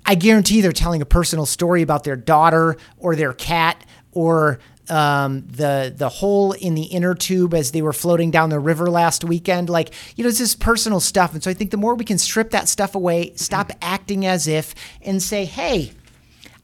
[0.07, 5.47] I guarantee they're telling a personal story about their daughter or their cat or um,
[5.47, 9.23] the the hole in the inner tube as they were floating down the river last
[9.23, 9.71] weekend.
[9.71, 12.19] Like you know, it's just personal stuff, and so I think the more we can
[12.19, 15.93] strip that stuff away, stop acting as if, and say, hey,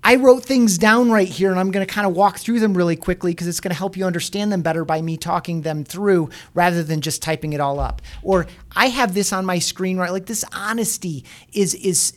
[0.07, 2.75] I wrote things down right here and I'm going to kind of walk through them
[2.75, 5.83] really quickly because it's going to help you understand them better by me talking them
[5.83, 8.01] through rather than just typing it all up.
[8.23, 8.47] Or
[8.77, 12.13] I have this on my screen right like this honesty is is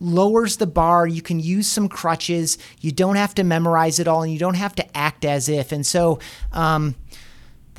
[0.00, 1.06] lowers the bar.
[1.06, 2.58] You can use some crutches.
[2.80, 5.70] You don't have to memorize it all and you don't have to act as if.
[5.70, 6.18] And so
[6.50, 6.96] um,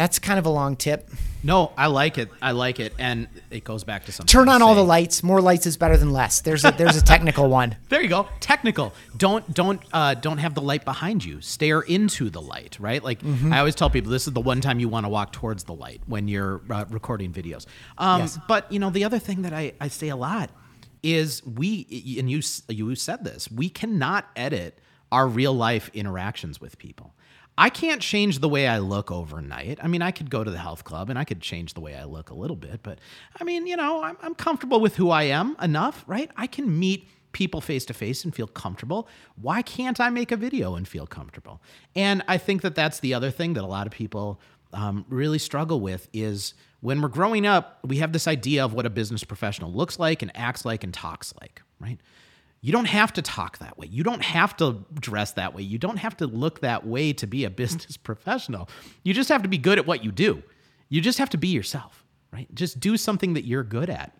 [0.01, 1.07] that's kind of a long tip.
[1.43, 2.29] No, I like it.
[2.41, 4.31] I like it, and it goes back to something.
[4.31, 5.21] Turn on all the lights.
[5.21, 6.41] More lights is better than less.
[6.41, 7.75] There's a there's a technical one.
[7.89, 8.27] There you go.
[8.39, 8.93] Technical.
[9.15, 11.39] Don't don't uh, don't have the light behind you.
[11.39, 12.77] Stare into the light.
[12.79, 13.03] Right.
[13.03, 13.53] Like Mm-hmm.
[13.53, 15.73] I always tell people, this is the one time you want to walk towards the
[15.73, 17.67] light when you're uh, recording videos.
[17.99, 18.39] Um, Yes.
[18.47, 20.49] But you know, the other thing that I, I say a lot
[21.03, 21.85] is we
[22.17, 23.51] and you you said this.
[23.51, 24.79] We cannot edit
[25.11, 27.13] our real life interactions with people.
[27.57, 29.79] I can't change the way I look overnight.
[29.81, 31.95] I mean, I could go to the health club and I could change the way
[31.95, 32.99] I look a little bit, but
[33.39, 36.31] I mean, you know, I'm, I'm comfortable with who I am enough, right?
[36.37, 39.07] I can meet people face to face and feel comfortable.
[39.41, 41.61] Why can't I make a video and feel comfortable?
[41.95, 44.39] And I think that that's the other thing that a lot of people
[44.73, 48.85] um, really struggle with is when we're growing up, we have this idea of what
[48.85, 51.99] a business professional looks like and acts like and talks like, right?
[52.61, 53.87] You don't have to talk that way.
[53.87, 55.63] You don't have to dress that way.
[55.63, 58.69] You don't have to look that way to be a business professional.
[59.03, 60.43] You just have to be good at what you do.
[60.89, 62.53] You just have to be yourself, right?
[62.53, 64.15] Just do something that you're good at,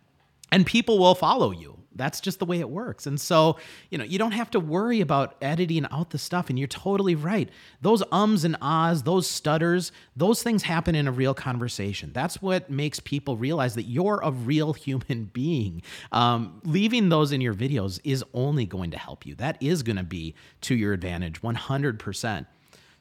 [0.51, 1.70] and people will follow you.
[1.95, 3.05] That's just the way it works.
[3.05, 3.57] And so,
[3.89, 6.49] you know, you don't have to worry about editing out the stuff.
[6.49, 7.49] And you're totally right.
[7.81, 12.11] Those ums and ahs, those stutters, those things happen in a real conversation.
[12.13, 15.81] That's what makes people realize that you're a real human being.
[16.11, 19.35] Um, leaving those in your videos is only going to help you.
[19.35, 22.45] That is going to be to your advantage 100%.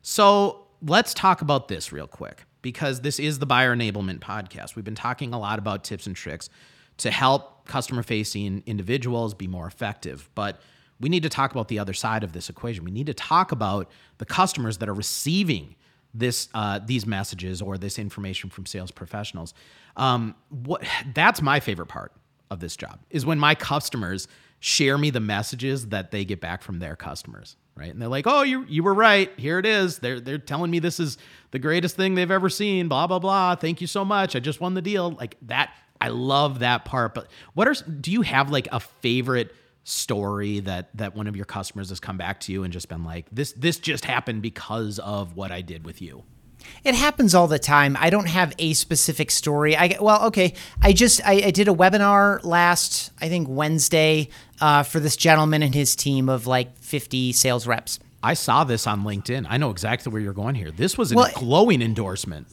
[0.03, 4.77] So let's talk about this real quick because this is the buyer enablement podcast.
[4.77, 6.51] We've been talking a lot about tips and tricks
[7.01, 10.29] to help customer facing individuals be more effective.
[10.35, 10.61] But
[10.99, 12.85] we need to talk about the other side of this equation.
[12.85, 15.77] We need to talk about the customers that are receiving
[16.13, 19.55] this uh, these messages or this information from sales professionals.
[19.97, 20.85] Um, what
[21.15, 22.13] that's my favorite part
[22.51, 24.27] of this job is when my customers
[24.59, 28.27] share me the messages that they get back from their customers right and they're like
[28.27, 31.17] oh you you were right here it is they're they're telling me this is
[31.51, 34.61] the greatest thing they've ever seen blah blah blah thank you so much i just
[34.61, 38.51] won the deal like that i love that part but what are do you have
[38.51, 42.65] like a favorite story that that one of your customers has come back to you
[42.65, 46.23] and just been like this this just happened because of what i did with you
[46.85, 47.97] It happens all the time.
[47.99, 49.75] I don't have a specific story.
[49.75, 50.53] I well, okay.
[50.83, 54.29] I just I, I did a webinar last I think Wednesday
[54.61, 57.99] uh, for this gentleman and his team of like 50 sales reps.
[58.23, 61.17] i saw this on linkedin i know exactly where you're going here this was a
[61.17, 62.47] Well- glowing endorsement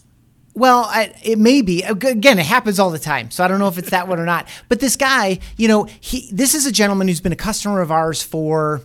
[0.58, 1.84] Well, I, it may be.
[1.84, 3.30] Again, it happens all the time.
[3.30, 4.48] So I don't know if it's that one or not.
[4.70, 7.92] But this guy, you know, he this is a gentleman who's been a customer of
[7.92, 8.82] ours for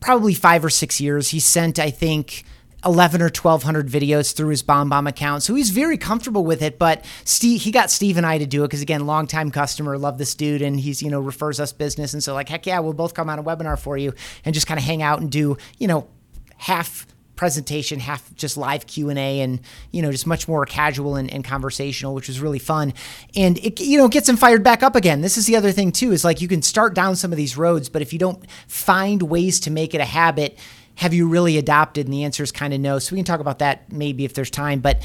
[0.00, 1.30] probably five or six years.
[1.30, 2.44] He sent, I think,
[2.84, 5.42] 11 or 1200 videos through his BombBomb account.
[5.42, 6.78] So he's very comfortable with it.
[6.78, 10.18] But Steve, he got Steve and I to do it because, again, longtime customer, love
[10.18, 10.62] this dude.
[10.62, 12.14] And he's, you know, refers us business.
[12.14, 14.14] And so, like, heck yeah, we'll both come on a webinar for you
[14.44, 16.08] and just kind of hang out and do, you know,
[16.56, 17.06] half
[17.38, 19.60] presentation, half just live Q and A, and
[19.92, 22.92] you know, just much more casual and, and, conversational, which was really fun.
[23.34, 25.22] And it you know gets them fired back up again.
[25.22, 27.56] This is the other thing too, is like you can start down some of these
[27.56, 30.58] roads, but if you don't find ways to make it a habit,
[30.96, 32.06] have you really adopted?
[32.06, 32.98] And the answer is kind of no.
[32.98, 35.00] So we can talk about that maybe if there's time, but.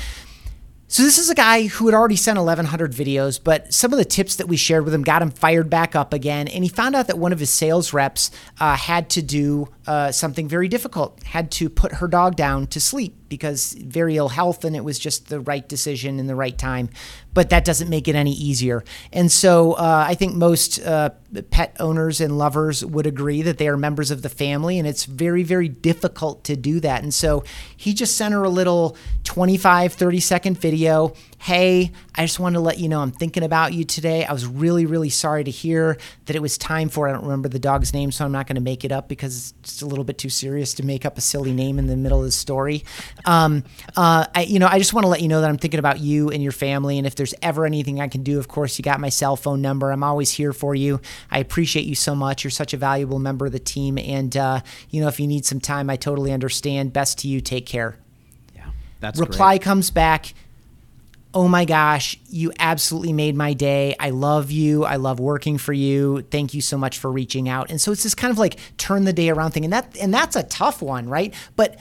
[0.94, 4.06] So this is a guy who had already sent 1100 videos, but some of the
[4.06, 6.48] tips that we shared with him got him fired back up again.
[6.48, 8.30] And he found out that one of his sales reps
[8.60, 12.80] uh, had to do uh, something very difficult, had to put her dog down to
[12.80, 16.58] sleep because very ill health and it was just the right decision in the right
[16.58, 16.90] time.
[17.34, 18.84] But that doesn't make it any easier.
[19.12, 21.10] And so uh, I think most uh,
[21.50, 25.06] pet owners and lovers would agree that they are members of the family and it's
[25.06, 27.02] very, very difficult to do that.
[27.02, 27.44] And so
[27.76, 31.14] he just sent her a little 25, 30 second video
[31.44, 34.24] Hey, I just wanted to let you know I'm thinking about you today.
[34.24, 37.50] I was really, really sorry to hear that it was time for, I don't remember
[37.50, 39.86] the dog's name, so I'm not going to make it up because it's just a
[39.86, 42.32] little bit too serious to make up a silly name in the middle of the
[42.32, 42.86] story.
[43.26, 43.66] Um,
[43.98, 46.00] uh, I, you know, I just want to let you know that I'm thinking about
[46.00, 46.98] you and your family.
[46.98, 49.62] And if there's ever anything I can do, of course, you got my cell phone
[49.62, 49.92] number.
[49.92, 51.02] I'm always here for you.
[51.30, 52.46] I appreciate you so much.
[52.46, 53.98] You're such a valuable member of the team.
[53.98, 56.94] And, uh, you know, if you need some time, I totally understand.
[56.94, 57.42] Best to you.
[57.42, 57.98] Take care.
[58.56, 58.68] Yeah.
[59.02, 59.64] That's reply great.
[59.64, 60.34] comes back
[61.34, 63.96] oh my gosh, you absolutely made my day.
[64.00, 64.86] I love you.
[64.86, 66.22] I love working for you.
[66.30, 67.72] Thank you so much for reaching out.
[67.72, 69.64] And so it's this kind of like turn the day around thing.
[69.64, 71.34] And that and that's a tough one, right?
[71.56, 71.80] But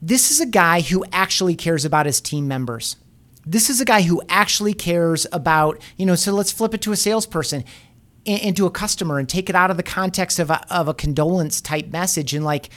[0.00, 2.96] this is a guy who actually cares about his team members.
[3.44, 6.92] This is a guy who actually cares about, you know, so let's flip it to
[6.92, 7.64] a salesperson
[8.24, 10.94] and, to a customer and take it out of the context of a, of a
[10.94, 12.70] condolence type message and like,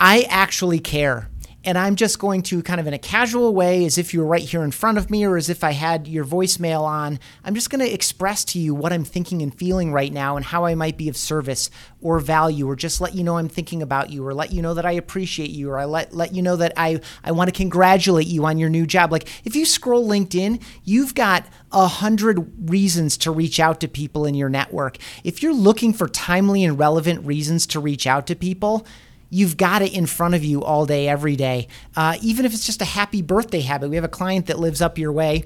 [0.00, 1.28] I actually care
[1.68, 4.26] and I'm just going to kind of in a casual way, as if you were
[4.26, 7.54] right here in front of me or as if I had your voicemail on, I'm
[7.54, 10.64] just going to express to you what I'm thinking and feeling right now and how
[10.64, 11.68] I might be of service
[12.00, 14.72] or value or just let you know I'm thinking about you or let you know
[14.72, 17.54] that I appreciate you or I let, let you know that I, I want to
[17.54, 19.12] congratulate you on your new job.
[19.12, 24.24] Like if you scroll LinkedIn, you've got a hundred reasons to reach out to people
[24.24, 24.96] in your network.
[25.22, 28.86] If you're looking for timely and relevant reasons to reach out to people,
[29.30, 31.68] You've got it in front of you all day, every day.
[31.94, 33.90] Uh, even if it's just a happy birthday habit.
[33.90, 35.44] We have a client that lives up your way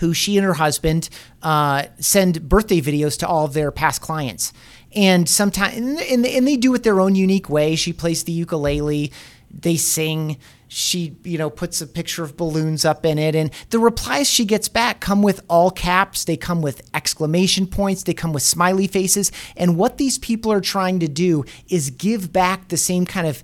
[0.00, 1.08] who she and her husband
[1.42, 4.52] uh, send birthday videos to all of their past clients.
[4.94, 7.74] And sometimes, and, and they do it their own unique way.
[7.76, 9.12] She plays the ukulele,
[9.50, 10.38] they sing,
[10.68, 13.34] she you know puts a picture of balloons up in it.
[13.34, 16.24] And the replies she gets back come with all caps.
[16.24, 18.02] They come with exclamation points.
[18.04, 19.32] They come with smiley faces.
[19.56, 23.42] And what these people are trying to do is give back the same kind of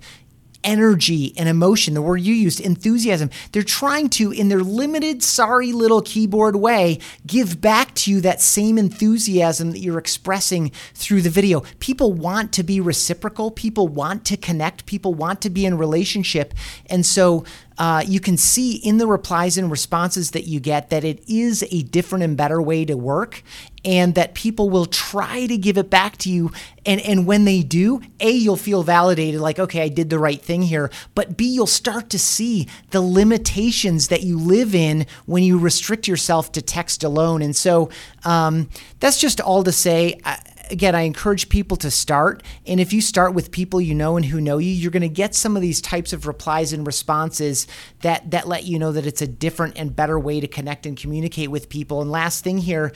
[0.65, 3.29] energy and emotion, the word you used, enthusiasm.
[3.51, 8.41] They're trying to, in their limited, sorry little keyboard way, give back to you that
[8.41, 11.61] same enthusiasm that you're expressing through the video.
[11.79, 16.53] People want to be reciprocal, people want to connect, people want to be in relationship.
[16.89, 17.45] And so
[17.77, 21.63] uh, you can see in the replies and responses that you get that it is
[21.71, 23.43] a different and better way to work
[23.85, 26.51] and that people will try to give it back to you
[26.85, 30.41] and and when they do a you'll feel validated like okay I did the right
[30.41, 35.43] thing here but b you'll start to see the limitations that you live in when
[35.43, 37.89] you restrict yourself to text alone and so
[38.25, 38.69] um,
[38.99, 40.39] that's just all to say I,
[40.71, 42.43] again, I encourage people to start.
[42.65, 45.09] And if you start with people you know and who know you, you're going to
[45.09, 47.67] get some of these types of replies and responses
[48.01, 50.97] that that let you know that it's a different and better way to connect and
[50.97, 52.01] communicate with people.
[52.01, 52.91] And last thing here,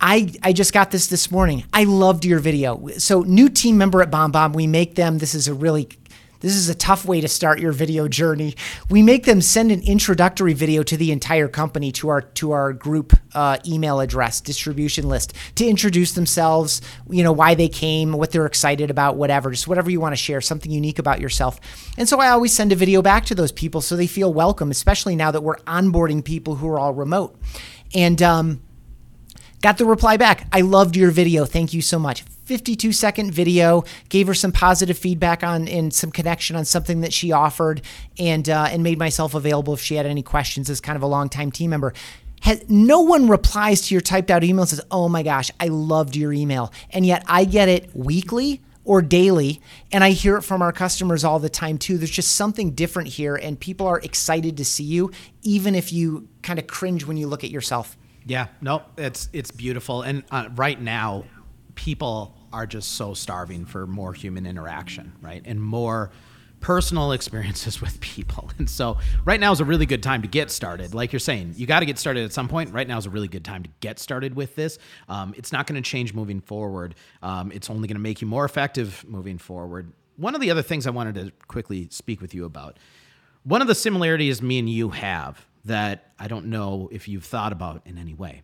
[0.00, 1.64] I, I just got this this morning.
[1.72, 2.88] I loved your video.
[2.98, 5.18] So, new team member at BombBomb, we make them.
[5.18, 5.88] This is a really
[6.40, 8.54] this is a tough way to start your video journey.
[8.90, 12.72] We make them send an introductory video to the entire company to our to our
[12.72, 18.32] group uh, email address distribution list to introduce themselves, you know why they came, what
[18.32, 21.58] they're excited about, whatever, just whatever you want to share, something unique about yourself.
[21.96, 24.70] And so I always send a video back to those people so they feel welcome,
[24.70, 27.36] especially now that we're onboarding people who are all remote.
[27.94, 28.60] And um,
[29.62, 30.46] got the reply back.
[30.52, 31.44] I loved your video.
[31.44, 36.10] Thank you so much 52 second video, gave her some positive feedback on and some
[36.10, 37.82] connection on something that she offered,
[38.18, 41.06] and uh, and made myself available if she had any questions as kind of a
[41.06, 41.92] longtime team member.
[42.42, 45.66] Has, no one replies to your typed out email and says, "Oh my gosh, I
[45.66, 49.60] loved your email," and yet I get it weekly or daily.
[49.90, 51.98] And I hear it from our customers all the time too.
[51.98, 55.10] There's just something different here, and people are excited to see you,
[55.42, 57.96] even if you kind of cringe when you look at yourself.
[58.26, 61.24] Yeah, no, it's it's beautiful, and uh, right now,
[61.76, 66.10] people are just so starving for more human interaction, right, and more
[66.58, 68.50] personal experiences with people.
[68.58, 70.94] And so right now is a really good time to get started.
[70.94, 72.72] Like you're saying, you got to get started at some point.
[72.72, 74.78] Right now is a really good time to get started with this.
[75.08, 76.96] Um, it's not going to change moving forward.
[77.22, 79.92] Um, it's only going to make you more effective moving forward.
[80.16, 82.78] One of the other things I wanted to quickly speak with you about,
[83.44, 87.52] one of the similarities me and you have that I don't know if you've thought
[87.52, 88.42] about in any way.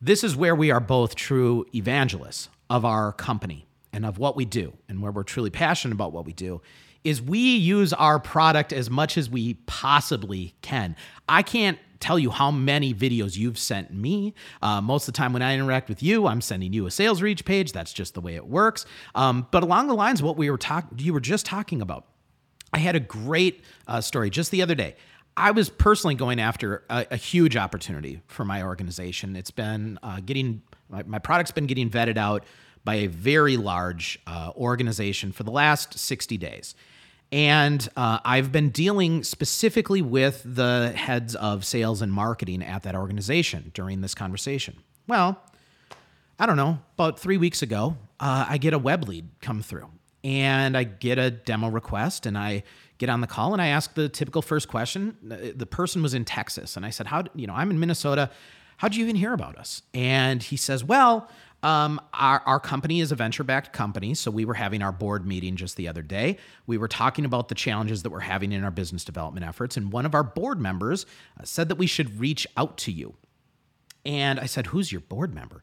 [0.00, 4.44] This is where we are both true evangelists of our company and of what we
[4.44, 6.60] do and where we're truly passionate about what we do
[7.04, 10.96] is we use our product as much as we possibly can.
[11.28, 14.34] I can't tell you how many videos you've sent me.
[14.62, 17.44] Uh, most of the time when I interact with you, I'm sending you a SalesReach
[17.44, 17.72] page.
[17.72, 18.84] That's just the way it works.
[19.14, 22.06] Um, but along the lines of what we were talking, you were just talking about,
[22.72, 24.96] I had a great uh, story just the other day.
[25.38, 29.36] I was personally going after a, a huge opportunity for my organization.
[29.36, 32.44] It's been uh, getting my, my product's been getting vetted out
[32.84, 36.74] by a very large uh, organization for the last 60 days.
[37.30, 42.96] And uh, I've been dealing specifically with the heads of sales and marketing at that
[42.96, 44.78] organization during this conversation.
[45.06, 45.40] Well,
[46.38, 49.88] I don't know, about three weeks ago, uh, I get a web lead come through
[50.24, 52.64] and I get a demo request and I
[52.98, 55.16] get on the call and I ask the typical first question.
[55.22, 58.30] The person was in Texas and I said, How, you know, I'm in Minnesota.
[58.78, 59.82] How'd you even hear about us?
[59.94, 61.28] And he says, Well,
[61.62, 64.14] um, our, our company is a venture backed company.
[64.14, 66.36] So we were having our board meeting just the other day.
[66.66, 69.76] We were talking about the challenges that we're having in our business development efforts.
[69.76, 71.04] And one of our board members
[71.38, 73.14] uh, said that we should reach out to you.
[74.04, 75.62] And I said, Who's your board member?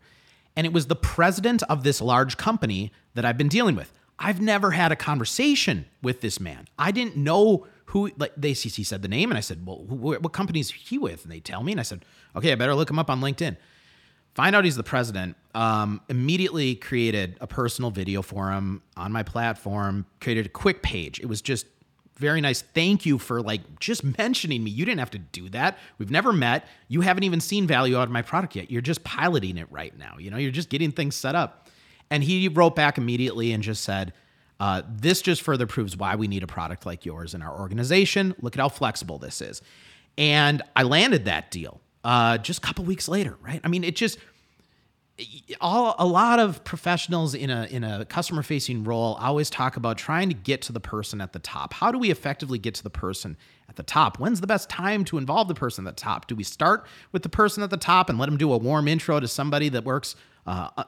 [0.57, 3.91] And it was the president of this large company that I've been dealing with.
[4.17, 6.67] I've never had a conversation with this man.
[6.79, 9.29] I didn't know who, like, they he said the name.
[9.29, 11.23] And I said, Well, who, what company is he with?
[11.23, 11.73] And they tell me.
[11.73, 12.05] And I said,
[12.35, 13.57] Okay, I better look him up on LinkedIn
[14.35, 19.23] find out he's the president um, immediately created a personal video for him on my
[19.23, 21.65] platform created a quick page it was just
[22.17, 25.77] very nice thank you for like just mentioning me you didn't have to do that
[25.97, 29.03] we've never met you haven't even seen value out of my product yet you're just
[29.03, 31.64] piloting it right now you know you're just getting things set up
[32.09, 34.13] and he wrote back immediately and just said
[34.59, 38.35] uh, this just further proves why we need a product like yours in our organization
[38.41, 39.61] look at how flexible this is
[40.17, 43.59] and i landed that deal uh, just a couple weeks later, right?
[43.63, 44.19] I mean, it just
[45.59, 49.97] all a lot of professionals in a in a customer facing role always talk about
[49.97, 51.73] trying to get to the person at the top.
[51.73, 53.37] How do we effectively get to the person
[53.69, 54.19] at the top?
[54.19, 56.27] When's the best time to involve the person at the top?
[56.27, 58.87] Do we start with the person at the top and let them do a warm
[58.87, 60.15] intro to somebody that works
[60.45, 60.83] uh,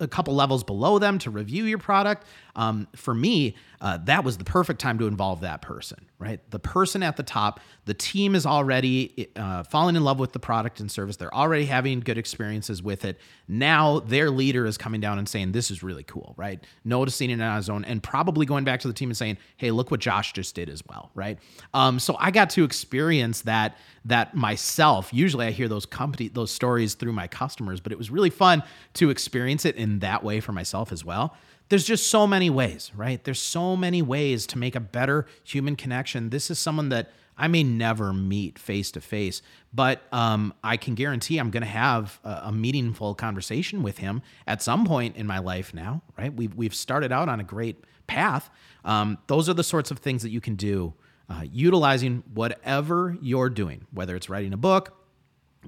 [0.00, 2.26] a couple levels below them to review your product.
[2.56, 6.40] Um, for me, uh, that was the perfect time to involve that person, right?
[6.50, 10.38] The person at the top, the team is already uh, falling in love with the
[10.38, 11.16] product and service.
[11.16, 13.18] They're already having good experiences with it.
[13.48, 16.64] Now their leader is coming down and saying, This is really cool, right?
[16.84, 19.72] Noticing it on his own and probably going back to the team and saying, Hey,
[19.72, 21.38] look what Josh just did as well, right?
[21.74, 25.12] Um, so I got to experience that that myself.
[25.12, 28.62] Usually I hear those company those stories through my customers, but it was really fun
[28.94, 31.36] to experience it in that way for myself as well.
[31.68, 33.22] There's just so many ways, right?
[33.22, 36.30] There's so many ways to make a better human connection.
[36.30, 39.40] This is someone that I may never meet face to face,
[39.72, 44.20] but um, I can guarantee I'm going to have a, a, meaningful conversation with him
[44.46, 46.32] at some point in my life now, right?
[46.32, 48.50] We've, we've started out on a great path.
[48.84, 50.92] Um, those are the sorts of things that you can do
[51.30, 54.94] uh, utilizing whatever you're doing, whether it's writing a book,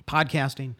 [0.06, 0.74] podcasting,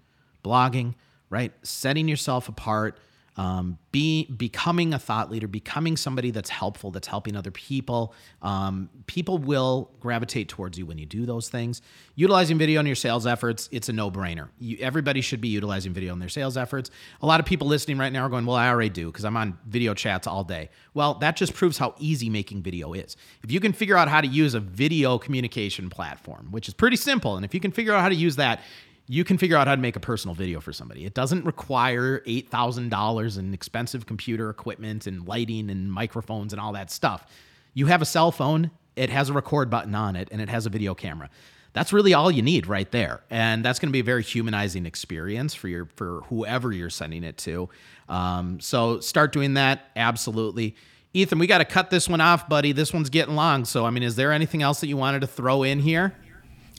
[0.44, 0.94] blogging,
[1.31, 1.53] right?
[1.62, 2.99] Setting yourself apart
[3.37, 8.14] um, be becoming a thought leader, becoming somebody that's helpful, that's helping other people.
[8.43, 11.83] Um, people will gravitate towards you when you do those things.
[12.14, 14.51] Utilizing video in your sales efforts, it's a no-brainer.
[14.79, 16.91] Everybody should be utilizing video in their sales efforts.
[17.22, 19.37] A lot of people listening right now are going, "Well, I already do because I'm
[19.37, 23.16] on video chats all day." Well, that just proves how easy making video is.
[23.43, 26.97] If you can figure out how to use a video communication platform, which is pretty
[26.97, 28.61] simple, and if you can figure out how to use that,
[29.07, 31.05] you can figure out how to make a personal video for somebody.
[31.05, 36.90] It doesn't require $8,000 in expensive computer equipment and lighting and microphones and all that
[36.90, 37.26] stuff.
[37.74, 40.64] You have a cell phone, it has a record button on it, and it has
[40.64, 41.28] a video camera.
[41.74, 43.24] That's really all you need right there.
[43.30, 47.24] And that's going to be a very humanizing experience for your for whoever you're sending
[47.24, 47.68] it to.
[48.09, 50.76] Um, so start doing that absolutely.
[51.12, 52.72] Ethan, we got to cut this one off, buddy.
[52.72, 53.64] This one's getting long.
[53.64, 56.16] So, I mean, is there anything else that you wanted to throw in here?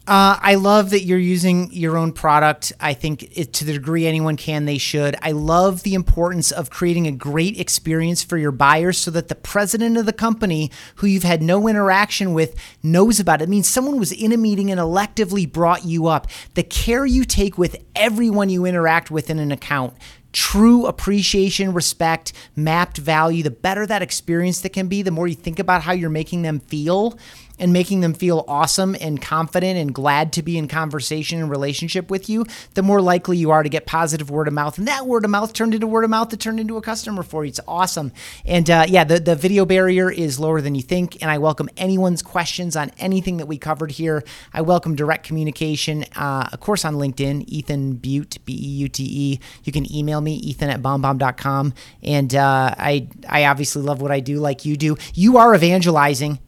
[0.07, 2.71] Uh, I love that you're using your own product.
[2.79, 5.15] I think it, to the degree anyone can, they should.
[5.23, 9.35] I love the importance of creating a great experience for your buyers so that the
[9.35, 13.45] president of the company, who you've had no interaction with, knows about it.
[13.45, 16.27] It means someone was in a meeting and electively brought you up.
[16.53, 19.95] The care you take with everyone you interact with in an account
[20.35, 25.33] true appreciation, respect, mapped value, the better that experience that can be, the more you
[25.33, 27.17] think about how you're making them feel
[27.59, 32.09] and making them feel awesome and confident and glad to be in conversation and relationship
[32.09, 34.77] with you, the more likely you are to get positive word of mouth.
[34.77, 37.23] And that word of mouth turned into word of mouth that turned into a customer
[37.23, 37.49] for you.
[37.49, 38.11] It's awesome.
[38.45, 41.21] And uh, yeah, the, the video barrier is lower than you think.
[41.21, 44.23] And I welcome anyone's questions on anything that we covered here.
[44.53, 49.03] I welcome direct communication, uh, of course, on LinkedIn, Ethan Beute, B E U T
[49.03, 49.39] E.
[49.63, 51.73] You can email me, ethan at bombbomb.com.
[52.03, 54.97] And uh, I, I obviously love what I do like you do.
[55.13, 56.39] You are evangelizing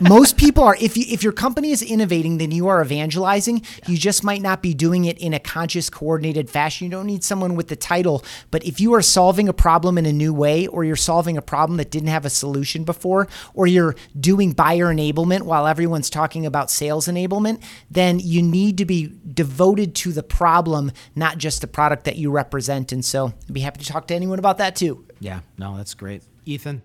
[0.00, 3.58] most people are if you, if your company is innovating then you are evangelizing.
[3.58, 3.90] Yeah.
[3.90, 6.86] you just might not be doing it in a conscious coordinated fashion.
[6.86, 8.24] You don't need someone with the title.
[8.50, 11.42] But if you are solving a problem in a new way or you're solving a
[11.42, 16.46] problem that didn't have a solution before or you're doing buyer enablement while everyone's talking
[16.46, 21.66] about sales enablement then you need to be devoted to the problem not just the
[21.66, 22.92] product that you represent.
[22.92, 25.04] And so i'd be happy to talk to anyone about that too.
[25.20, 25.40] Yeah.
[25.58, 26.22] No that's great.
[26.44, 26.82] Ethan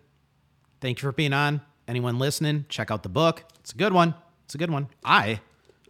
[0.82, 3.44] thank you for being on anyone listening, check out the book.
[3.60, 4.14] It's a good one.
[4.46, 4.88] It's a good one.
[5.04, 5.42] I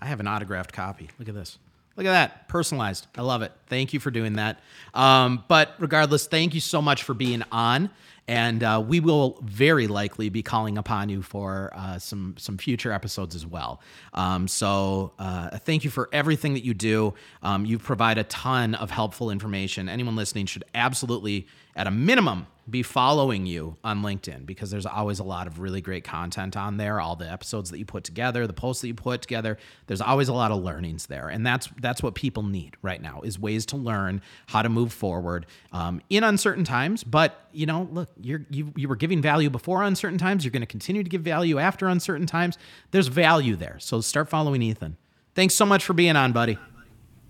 [0.02, 1.10] I have an autographed copy.
[1.20, 1.58] Look at this.
[1.96, 2.48] Look at that.
[2.48, 3.08] Personalized.
[3.18, 3.52] I love it.
[3.68, 4.62] Thank you for doing that.
[4.94, 7.90] Um, but regardless, thank you so much for being on.
[8.30, 12.92] And uh, we will very likely be calling upon you for uh, some some future
[12.92, 13.82] episodes as well.
[14.14, 17.16] Um, so uh, thank you for everything that you do.
[17.42, 19.90] Um, you provide a ton of helpful information.
[19.90, 25.20] Anyone listening should absolutely, at a minimum, be following you on LinkedIn because there's always
[25.20, 27.00] a lot of really great content on there.
[27.00, 29.58] All the episodes that you put together, the posts that you put together,
[29.88, 33.22] there's always a lot of learnings there, and that's that's what people need right now
[33.22, 37.04] is ways to learn how to move forward um, in uncertain times.
[37.04, 40.44] But you know, look, you're you you were giving value before uncertain times.
[40.44, 42.58] You're going to continue to give value after uncertain times.
[42.92, 44.98] There's value there, so start following Ethan.
[45.36, 46.58] Thanks so much for being on, buddy.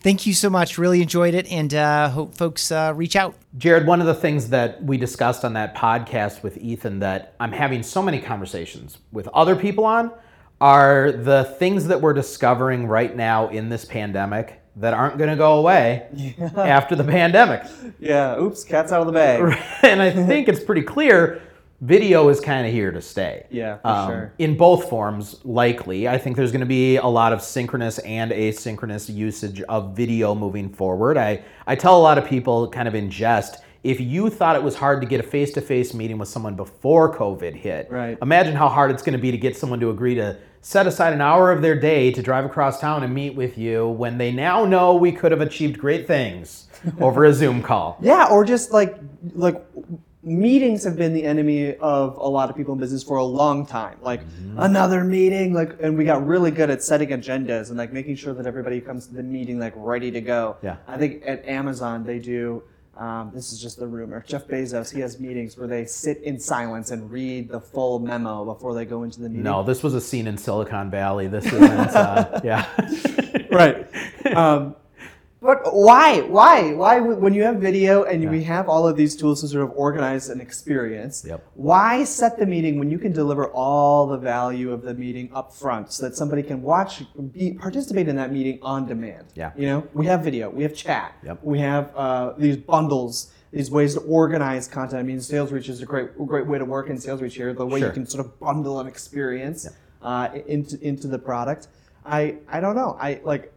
[0.01, 0.77] Thank you so much.
[0.77, 3.35] Really enjoyed it, and uh, hope folks uh, reach out.
[3.57, 7.51] Jared, one of the things that we discussed on that podcast with Ethan that I'm
[7.51, 10.11] having so many conversations with other people on
[10.61, 15.35] are the things that we're discovering right now in this pandemic that aren't going to
[15.35, 16.51] go away yeah.
[16.55, 17.63] after the pandemic.
[17.99, 19.41] Yeah, oops, cat's out of the bag.
[19.83, 21.41] and I think it's pretty clear
[21.81, 23.45] video is kind of here to stay.
[23.49, 24.33] Yeah, for um, sure.
[24.37, 26.07] In both forms, likely.
[26.07, 30.35] I think there's going to be a lot of synchronous and asynchronous usage of video
[30.35, 31.17] moving forward.
[31.17, 34.63] I, I tell a lot of people, kind of in jest, if you thought it
[34.63, 38.17] was hard to get a face to face meeting with someone before COVID hit, right.
[38.21, 41.13] imagine how hard it's going to be to get someone to agree to set aside
[41.13, 44.31] an hour of their day to drive across town and meet with you when they
[44.31, 46.67] now know we could have achieved great things
[46.99, 47.97] over a Zoom call.
[48.01, 48.97] Yeah, or just like
[49.35, 49.63] like
[50.21, 53.65] meetings have been the enemy of a lot of people in business for a long
[53.65, 53.97] time.
[54.01, 54.59] Like mm-hmm.
[54.59, 58.33] another meeting, like, and we got really good at setting agendas and like making sure
[58.33, 60.57] that everybody comes to the meeting like ready to go.
[60.61, 60.77] Yeah.
[60.87, 62.63] I think at Amazon they do.
[62.99, 64.25] Um, this is just the rumor.
[64.27, 68.43] Jeff Bezos, he has meetings where they sit in silence and read the full memo
[68.43, 69.43] before they go into the meeting.
[69.43, 71.27] No, this was a scene in Silicon Valley.
[71.27, 71.63] This isn't.
[71.63, 72.67] uh, yeah.
[73.51, 73.87] right.
[74.35, 74.75] Um,
[75.41, 76.21] but why?
[76.21, 76.73] Why?
[76.73, 76.99] Why?
[76.99, 78.29] When you have video and yeah.
[78.29, 81.45] we have all of these tools to sort of organize an experience, yep.
[81.53, 85.53] why set the meeting when you can deliver all the value of the meeting up
[85.53, 89.27] front so that somebody can watch, be, participate in that meeting on demand?
[89.35, 89.51] Yeah.
[89.55, 91.39] You know, we have video, we have chat, yep.
[91.41, 94.99] we have uh, these bundles, these ways to organize content.
[94.99, 97.53] I mean, SalesReach is a great, great way to work in SalesReach here.
[97.53, 97.87] The way sure.
[97.87, 99.73] you can sort of bundle an experience yep.
[100.01, 101.69] uh, into into the product.
[102.05, 102.97] I I don't know.
[102.99, 103.53] I like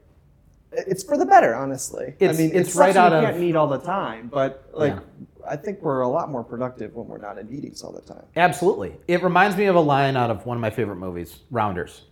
[0.73, 2.15] it's for the better, honestly.
[2.19, 3.25] It's, I mean, it's, it's right out you of.
[3.25, 5.01] can't meet all the time, but like, yeah.
[5.49, 8.25] I think we're a lot more productive when we're not in meetings all the time.
[8.37, 12.03] Absolutely, it reminds me of a line out of one of my favorite movies, Rounders,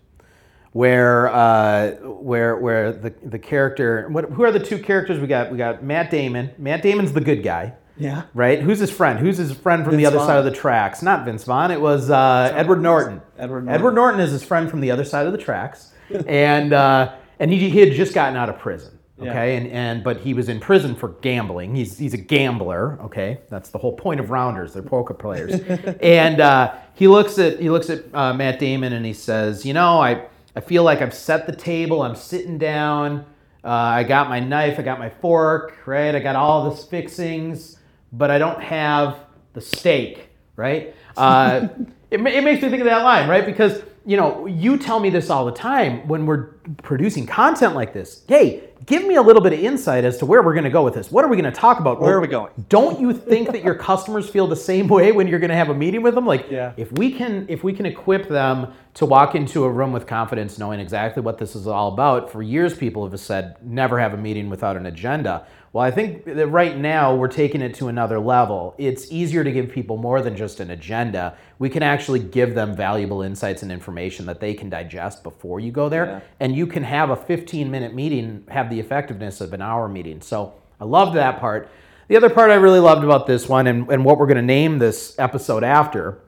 [0.73, 4.09] where uh, where where the the character.
[4.09, 5.51] What, who are the two characters we got?
[5.51, 6.51] We got Matt Damon.
[6.59, 7.75] Matt Damon's the good guy.
[8.01, 8.23] Yeah.
[8.33, 8.61] Right?
[8.61, 9.19] Who's his friend?
[9.19, 10.27] Who's his friend from Vince the other Vaughn.
[10.27, 11.03] side of the tracks?
[11.03, 11.71] Not Vince Vaughn.
[11.71, 13.21] It was uh, Edward Norton.
[13.39, 13.75] Edward Norton.
[13.75, 15.93] Edward Norton is his friend from the other side of the tracks.
[16.27, 18.99] and uh, and he, he had just gotten out of prison.
[19.19, 19.59] Okay, yeah.
[19.59, 21.75] and, and but he was in prison for gambling.
[21.75, 22.99] He's he's a gambler.
[23.03, 24.73] Okay, that's the whole point of rounders.
[24.73, 25.61] They're poker players.
[26.03, 29.75] and uh, he looks at he looks at uh, Matt Damon and he says, you
[29.75, 30.27] know, I
[30.57, 32.01] I feel like I've set the table.
[32.03, 33.27] I'm sitting down.
[33.63, 34.79] Uh, I got my knife.
[34.79, 35.87] I got my fork.
[35.87, 36.15] Right.
[36.15, 37.79] I got all the fixings,
[38.13, 39.19] but I don't have
[39.53, 40.31] the steak.
[40.57, 40.95] Right.
[41.15, 41.69] Uh,
[42.11, 43.45] it, it makes me think of that line, right?
[43.45, 47.93] Because you know, you tell me this all the time when we're producing content like
[47.93, 48.23] this.
[48.29, 50.83] Hey, give me a little bit of insight as to where we're going to go
[50.85, 51.11] with this.
[51.11, 52.01] What are we going to talk about?
[52.01, 52.53] Where are we going?
[52.69, 55.69] Don't you think that your customers feel the same way when you're going to have
[55.71, 56.27] a meeting with them?
[56.27, 56.73] Like, Yeah.
[56.77, 60.59] if we can, if we can equip them to walk into a room with confidence,
[60.59, 62.31] knowing exactly what this is all about.
[62.31, 65.47] For years, people have said never have a meeting without an agenda.
[65.73, 68.75] Well, I think that right now we're taking it to another level.
[68.77, 71.37] It's easier to give people more than just an agenda.
[71.61, 75.71] We can actually give them valuable insights and information that they can digest before you
[75.71, 76.07] go there.
[76.07, 76.21] Yeah.
[76.41, 80.21] And you can have a 15 minute meeting have the effectiveness of an hour meeting.
[80.21, 81.69] So I loved that part.
[82.09, 84.43] The other part I really loved about this one and, and what we're going to
[84.43, 86.19] name this episode after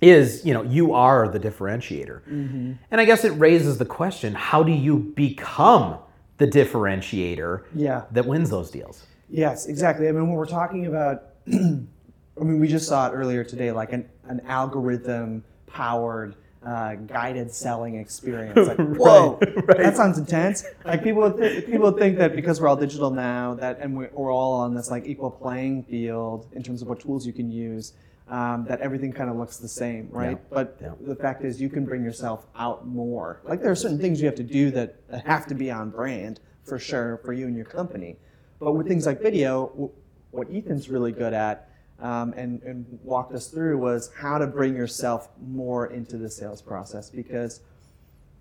[0.00, 2.72] is you know you are the differentiator Mm-hmm.
[2.90, 5.98] and i guess it raises the question how do you become
[6.38, 8.04] the differentiator Yeah.
[8.12, 10.08] that wins those deals Yes, exactly.
[10.08, 13.92] I mean, when we're talking about, I mean, we just saw it earlier today, like
[13.92, 16.34] an, an algorithm powered
[16.64, 18.68] uh, guided selling experience.
[18.68, 20.64] Like, whoa, that sounds intense.
[20.84, 23.96] Like people would th- people would think that because we're all digital now, that and
[23.96, 27.32] we're, we're all on this like equal playing field in terms of what tools you
[27.32, 27.94] can use.
[28.28, 30.38] Um, that everything kind of looks the same, right?
[30.38, 30.44] Yeah.
[30.50, 30.92] But Yeah.
[31.00, 33.40] the fact is, you can bring yourself out more.
[33.42, 36.38] Like there are certain things you have to do that have to be on brand
[36.62, 38.18] for sure for you and your company.
[38.60, 39.90] But with things like video,
[40.30, 41.69] what Ethan's really good at
[42.00, 46.62] um, and, and walked us through was how to bring yourself more into the sales
[46.62, 47.60] process because.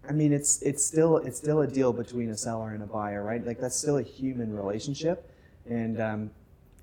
[0.08, 3.22] I mean, it's it's still it's still a deal between a seller and a buyer,
[3.22, 3.46] right?
[3.46, 5.30] Like that's still a human relationship,
[5.70, 6.32] and um,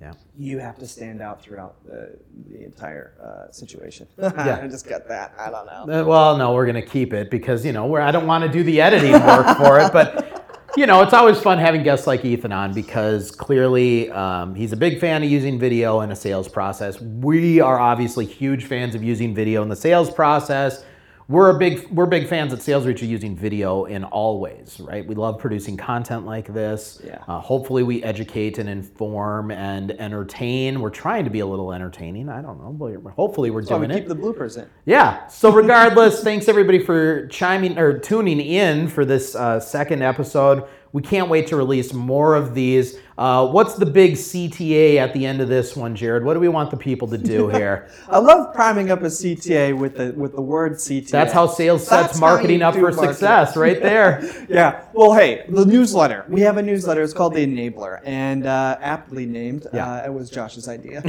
[0.00, 2.18] yeah you have to stand out throughout the,
[2.50, 4.06] the entire uh, situation.
[4.18, 4.60] Yeah.
[4.62, 5.34] I just got that.
[5.38, 6.00] I don't know.
[6.00, 8.44] Uh, well no we're going to keep it because you know we're, i don't want
[8.44, 10.45] to do the editing work for it but
[10.76, 14.76] you know it's always fun having guests like ethan on because clearly um, he's a
[14.76, 17.00] big fan of using video in a sales process.
[17.00, 20.84] We are obviously huge fans of using video in the sales process
[21.28, 25.04] we're a big we're big fans at SalesReach of using video in all ways right
[25.06, 27.18] we love producing content like this Yeah.
[27.26, 32.28] uh, hopefully we educate and inform and entertain we're trying to be a little entertaining
[32.28, 34.68] i don't know but hopefully we're So we doing keep it the bloopers in.
[34.84, 35.26] yeah.
[35.26, 40.64] So regardless, thanks everybody for chiming or tuning in for this uh, second episode.
[40.92, 42.98] We can't wait to release more of these.
[43.18, 46.22] Uh, what's the big CTA at the end of this one, Jared?
[46.22, 47.88] What do we want the people to do here?
[48.10, 51.08] I love priming up a CTA with the with the word CTA.
[51.08, 53.08] That's how sales That's sets how marketing up for marketing.
[53.08, 54.22] success, right there.
[54.48, 54.84] Yeah.
[54.92, 56.24] Well, hey, the newsletter.
[56.28, 57.02] We have a newsletter.
[57.02, 59.66] It's called the Enabler, and uh, aptly named.
[59.72, 59.90] Yeah.
[59.90, 61.00] Uh, it was Josh's idea,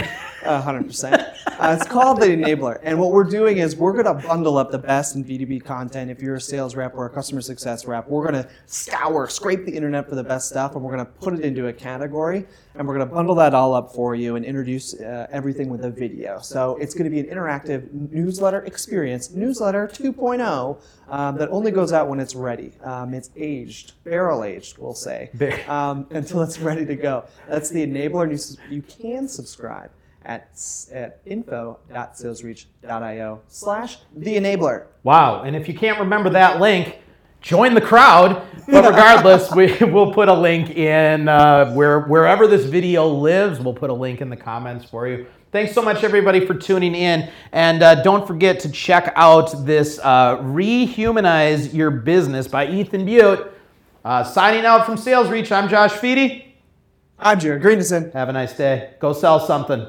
[0.44, 1.22] hundred percent.
[1.48, 4.72] Uh, it's called the Enabler, and what we're doing is we're going to bundle up
[4.72, 6.10] the best in B two B content.
[6.10, 9.66] If you're a sales rep or a customer success rep, we're going to scour, scrape
[9.66, 12.46] the internet for the best stuff, and we're going to put it into a category,
[12.76, 15.84] and we're going to bundle that all up for you and introduce uh, everything with
[15.84, 16.40] a video.
[16.40, 20.80] So it's going to be an interactive newsletter experience, newsletter 2.0,
[21.10, 22.74] um, that only goes out when it's ready.
[22.84, 25.32] Um, it's aged, barrel aged, we'll say,
[25.68, 27.26] um, until it's ready to go.
[27.48, 28.40] That's the enabler, and you,
[28.76, 29.90] you can subscribe
[30.26, 30.50] at,
[30.92, 34.86] at info.salesreach.io slash the enabler.
[35.04, 35.42] Wow.
[35.44, 37.00] And if you can't remember that link,
[37.48, 38.46] join the crowd.
[38.68, 43.60] But regardless, we, we'll put a link in uh, where, wherever this video lives.
[43.60, 45.26] We'll put a link in the comments for you.
[45.54, 47.32] Thanks so much, everybody, for tuning in.
[47.54, 53.50] And uh, don't forget to check out this uh, Rehumanize Your Business by Ethan Beute.
[54.04, 56.56] Uh, signing out from SalesReach, I'm Josh Fedie.
[57.18, 58.12] I'm Jared Greenison.
[58.12, 58.94] Have a nice day.
[59.00, 59.88] Go sell something.